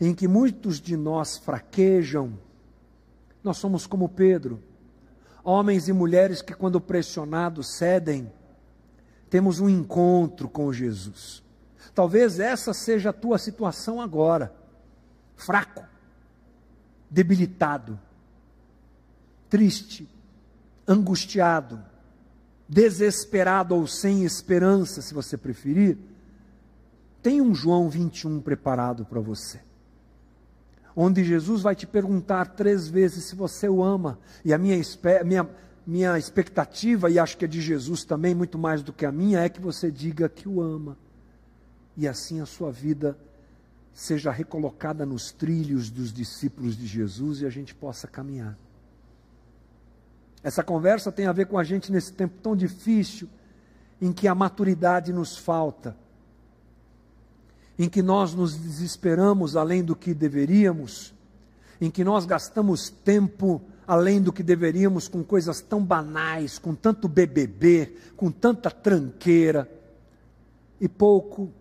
em 0.00 0.14
que 0.14 0.28
muitos 0.28 0.80
de 0.80 0.96
nós 0.96 1.36
fraquejam, 1.36 2.38
nós 3.42 3.56
somos 3.58 3.86
como 3.86 4.08
Pedro, 4.08 4.62
homens 5.42 5.88
e 5.88 5.92
mulheres 5.92 6.42
que, 6.42 6.52
quando 6.52 6.80
pressionados, 6.80 7.68
cedem. 7.68 8.30
Temos 9.30 9.60
um 9.60 9.68
encontro 9.68 10.48
com 10.48 10.72
Jesus. 10.72 11.42
Talvez 11.94 12.38
essa 12.38 12.74
seja 12.74 13.10
a 13.10 13.14
tua 13.14 13.38
situação 13.38 14.00
agora. 14.00 14.54
Fraco, 15.36 15.84
debilitado, 17.08 17.98
triste, 19.48 20.08
angustiado, 20.86 21.82
desesperado 22.68 23.74
ou 23.74 23.86
sem 23.86 24.24
esperança, 24.24 25.00
se 25.00 25.14
você 25.14 25.36
preferir. 25.36 25.96
Tem 27.22 27.40
um 27.40 27.54
João 27.54 27.88
21 27.88 28.40
preparado 28.40 29.04
para 29.04 29.20
você 29.20 29.60
onde 31.00 31.22
Jesus 31.22 31.62
vai 31.62 31.76
te 31.76 31.86
perguntar 31.86 32.56
três 32.56 32.88
vezes 32.88 33.22
se 33.22 33.36
você 33.36 33.68
o 33.68 33.84
ama. 33.84 34.18
E 34.44 34.52
a 34.52 34.58
minha, 34.58 34.76
minha, 35.24 35.48
minha 35.86 36.18
expectativa, 36.18 37.08
e 37.08 37.20
acho 37.20 37.36
que 37.36 37.44
é 37.44 37.48
de 37.48 37.60
Jesus 37.60 38.02
também, 38.02 38.34
muito 38.34 38.58
mais 38.58 38.82
do 38.82 38.92
que 38.92 39.06
a 39.06 39.12
minha, 39.12 39.38
é 39.38 39.48
que 39.48 39.60
você 39.60 39.92
diga 39.92 40.28
que 40.28 40.48
o 40.48 40.60
ama. 40.60 40.98
E 41.96 42.08
assim 42.08 42.40
a 42.40 42.46
sua 42.46 42.72
vida 42.72 43.16
seja 43.94 44.32
recolocada 44.32 45.06
nos 45.06 45.30
trilhos 45.30 45.88
dos 45.88 46.12
discípulos 46.12 46.76
de 46.76 46.88
Jesus 46.88 47.42
e 47.42 47.46
a 47.46 47.50
gente 47.50 47.76
possa 47.76 48.08
caminhar. 48.08 48.58
Essa 50.48 50.64
conversa 50.64 51.12
tem 51.12 51.26
a 51.26 51.32
ver 51.32 51.46
com 51.46 51.58
a 51.58 51.62
gente 51.62 51.92
nesse 51.92 52.10
tempo 52.10 52.34
tão 52.42 52.56
difícil, 52.56 53.28
em 54.00 54.12
que 54.12 54.26
a 54.26 54.34
maturidade 54.34 55.12
nos 55.12 55.36
falta 55.36 55.94
em 57.78 57.86
que 57.86 58.02
nós 58.02 58.32
nos 58.32 58.56
desesperamos 58.56 59.54
além 59.54 59.84
do 59.84 59.94
que 59.94 60.14
deveríamos, 60.14 61.14
em 61.78 61.90
que 61.90 62.02
nós 62.02 62.24
gastamos 62.24 62.88
tempo 62.88 63.60
além 63.86 64.22
do 64.22 64.32
que 64.32 64.42
deveríamos 64.42 65.06
com 65.06 65.22
coisas 65.22 65.60
tão 65.60 65.84
banais, 65.84 66.58
com 66.58 66.74
tanto 66.74 67.06
BBB, 67.06 67.94
com 68.16 68.30
tanta 68.30 68.70
tranqueira, 68.70 69.70
e 70.80 70.88
pouco 70.88 71.52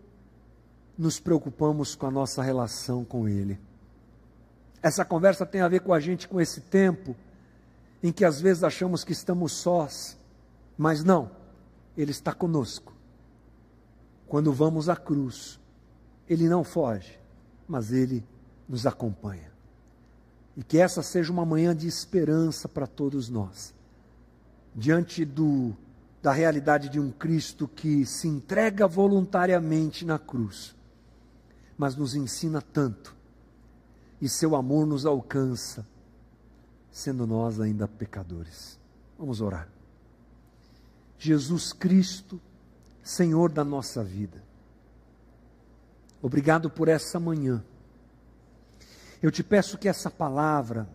nos 0.97 1.19
preocupamos 1.19 1.93
com 1.93 2.07
a 2.07 2.11
nossa 2.11 2.41
relação 2.41 3.03
com 3.03 3.27
Ele. 3.27 3.59
Essa 4.81 5.03
conversa 5.03 5.45
tem 5.45 5.59
a 5.59 5.67
ver 5.67 5.81
com 5.81 5.93
a 5.93 5.99
gente, 5.99 6.25
com 6.25 6.39
esse 6.39 6.61
tempo 6.61 7.15
em 8.01 8.11
que 8.11 8.23
às 8.23 8.39
vezes 8.39 8.63
achamos 8.63 9.03
que 9.03 9.11
estamos 9.11 9.53
sós, 9.53 10.17
mas 10.77 11.03
não, 11.03 11.31
Ele 11.97 12.11
está 12.11 12.33
conosco. 12.33 12.93
Quando 14.27 14.51
vamos 14.51 14.89
à 14.89 14.95
cruz, 14.95 15.59
ele 16.27 16.49
não 16.49 16.63
foge, 16.63 17.17
mas 17.67 17.91
ele 17.91 18.23
nos 18.67 18.85
acompanha. 18.85 19.51
E 20.55 20.63
que 20.63 20.77
essa 20.77 21.01
seja 21.01 21.31
uma 21.31 21.45
manhã 21.45 21.75
de 21.75 21.87
esperança 21.87 22.67
para 22.67 22.85
todos 22.85 23.29
nós. 23.29 23.73
Diante 24.75 25.23
do, 25.23 25.73
da 26.21 26.31
realidade 26.31 26.89
de 26.89 26.99
um 26.99 27.11
Cristo 27.11 27.67
que 27.67 28.05
se 28.05 28.27
entrega 28.27 28.87
voluntariamente 28.87 30.03
na 30.03 30.19
cruz, 30.19 30.75
mas 31.77 31.95
nos 31.95 32.15
ensina 32.15 32.61
tanto, 32.61 33.15
e 34.19 34.27
seu 34.27 34.55
amor 34.55 34.85
nos 34.85 35.05
alcança, 35.05 35.87
sendo 36.97 37.27
nós 37.27 37.59
ainda 37.59 37.87
pecadores. 37.87 38.79
Vamos 39.17 39.41
orar. 39.41 39.67
Jesus 41.17 41.73
Cristo, 41.73 42.39
Senhor 43.03 43.51
da 43.51 43.63
nossa 43.63 44.03
vida, 44.03 44.41
Obrigado 46.21 46.69
por 46.69 46.87
essa 46.87 47.19
manhã. 47.19 47.63
Eu 49.21 49.31
te 49.31 49.43
peço 49.43 49.77
que 49.77 49.87
essa 49.87 50.09
palavra 50.09 50.89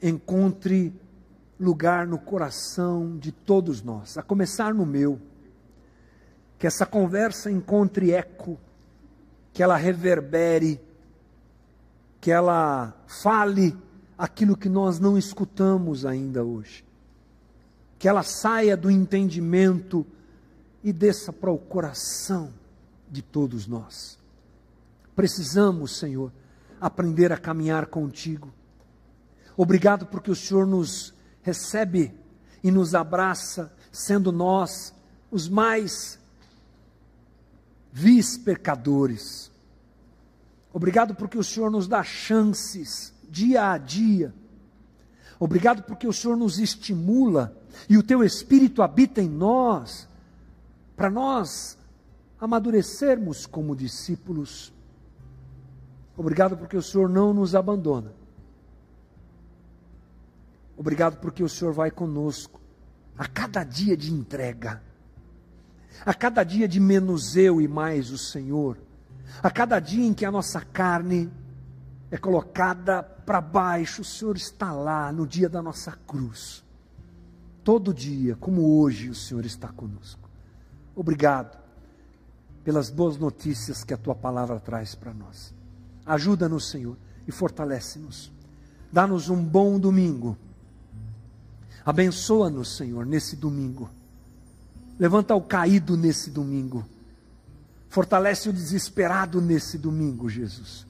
encontre 0.00 0.94
lugar 1.58 2.06
no 2.06 2.18
coração 2.18 3.16
de 3.18 3.32
todos 3.32 3.82
nós, 3.82 4.16
a 4.16 4.22
começar 4.22 4.72
no 4.72 4.86
meu. 4.86 5.20
Que 6.58 6.66
essa 6.66 6.86
conversa 6.86 7.50
encontre 7.50 8.12
eco, 8.12 8.58
que 9.52 9.62
ela 9.62 9.76
reverbere, 9.76 10.80
que 12.20 12.30
ela 12.30 12.94
fale 13.06 13.76
aquilo 14.16 14.56
que 14.56 14.68
nós 14.68 14.98
não 14.98 15.18
escutamos 15.18 16.06
ainda 16.06 16.44
hoje. 16.44 16.84
Que 17.98 18.08
ela 18.08 18.22
saia 18.22 18.76
do 18.76 18.90
entendimento 18.90 20.06
e 20.82 20.92
desça 20.92 21.32
para 21.32 21.50
o 21.50 21.58
coração 21.58 22.52
de 23.10 23.22
todos 23.22 23.66
nós. 23.66 24.18
Precisamos, 25.14 25.96
Senhor, 25.96 26.32
aprender 26.80 27.32
a 27.32 27.38
caminhar 27.38 27.86
contigo. 27.86 28.52
Obrigado 29.56 30.06
porque 30.06 30.30
o 30.30 30.36
Senhor 30.36 30.66
nos 30.66 31.14
recebe 31.42 32.14
e 32.62 32.70
nos 32.70 32.94
abraça, 32.94 33.72
sendo 33.90 34.30
nós 34.30 34.94
os 35.30 35.48
mais 35.48 36.18
vis 37.92 38.36
pecadores. 38.36 39.50
Obrigado 40.72 41.14
porque 41.14 41.38
o 41.38 41.44
Senhor 41.44 41.70
nos 41.70 41.88
dá 41.88 42.02
chances 42.02 43.14
dia 43.36 43.72
a 43.72 43.76
dia. 43.76 44.32
Obrigado 45.38 45.82
porque 45.82 46.08
o 46.08 46.12
Senhor 46.12 46.36
nos 46.36 46.58
estimula 46.58 47.54
e 47.86 47.98
o 47.98 48.02
teu 48.02 48.24
Espírito 48.24 48.82
habita 48.82 49.20
em 49.20 49.28
nós, 49.28 50.08
para 50.96 51.10
nós 51.10 51.76
amadurecermos 52.40 53.44
como 53.44 53.76
discípulos. 53.76 54.72
Obrigado 56.16 56.56
porque 56.56 56.78
o 56.78 56.82
Senhor 56.82 57.10
não 57.10 57.34
nos 57.34 57.54
abandona. 57.54 58.10
Obrigado 60.74 61.18
porque 61.18 61.42
o 61.42 61.48
Senhor 61.48 61.74
vai 61.74 61.90
conosco 61.90 62.58
a 63.18 63.26
cada 63.26 63.64
dia 63.64 63.94
de 63.96 64.12
entrega, 64.12 64.82
a 66.06 66.14
cada 66.14 66.42
dia 66.42 66.66
de 66.66 66.80
menos 66.80 67.36
eu 67.36 67.60
e 67.60 67.68
mais 67.68 68.10
o 68.10 68.16
Senhor, 68.16 68.78
a 69.42 69.50
cada 69.50 69.78
dia 69.78 70.06
em 70.06 70.14
que 70.14 70.24
a 70.24 70.30
nossa 70.30 70.62
carne 70.62 71.30
é 72.10 72.16
colocada 72.16 73.02
para 73.02 73.40
baixo, 73.40 74.02
o 74.02 74.04
Senhor 74.04 74.36
está 74.36 74.72
lá 74.72 75.12
no 75.12 75.26
dia 75.26 75.48
da 75.48 75.60
nossa 75.60 75.92
cruz. 76.06 76.64
Todo 77.64 77.92
dia, 77.92 78.36
como 78.36 78.80
hoje, 78.80 79.10
o 79.10 79.14
Senhor 79.14 79.44
está 79.44 79.68
conosco. 79.68 80.28
Obrigado 80.94 81.58
pelas 82.62 82.90
boas 82.90 83.16
notícias 83.16 83.82
que 83.82 83.92
a 83.92 83.96
tua 83.96 84.14
palavra 84.14 84.60
traz 84.60 84.94
para 84.94 85.12
nós. 85.12 85.52
Ajuda-nos, 86.04 86.68
Senhor, 86.68 86.96
e 87.26 87.32
fortalece-nos. 87.32 88.32
Dá-nos 88.92 89.28
um 89.28 89.42
bom 89.42 89.78
domingo. 89.78 90.38
Abençoa-nos, 91.84 92.76
Senhor, 92.76 93.04
nesse 93.04 93.34
domingo. 93.34 93.90
Levanta 94.98 95.34
o 95.34 95.42
caído 95.42 95.96
nesse 95.96 96.30
domingo. 96.30 96.84
Fortalece 97.88 98.48
o 98.48 98.52
desesperado 98.52 99.40
nesse 99.40 99.76
domingo, 99.76 100.28
Jesus, 100.28 100.85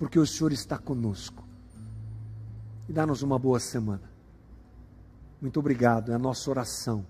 porque 0.00 0.18
o 0.18 0.26
Senhor 0.26 0.50
está 0.50 0.78
conosco. 0.78 1.44
E 2.88 2.92
dá-nos 2.92 3.20
uma 3.20 3.38
boa 3.38 3.60
semana. 3.60 4.10
Muito 5.42 5.60
obrigado, 5.60 6.10
é 6.10 6.14
a 6.14 6.18
nossa 6.18 6.48
oração, 6.48 7.04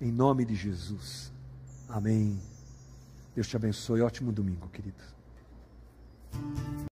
em 0.00 0.12
nome 0.12 0.44
de 0.44 0.54
Jesus. 0.54 1.32
Amém. 1.88 2.40
Deus 3.34 3.48
te 3.48 3.56
abençoe. 3.56 4.02
Ótimo 4.02 4.30
domingo, 4.30 4.68
querido. 4.68 5.02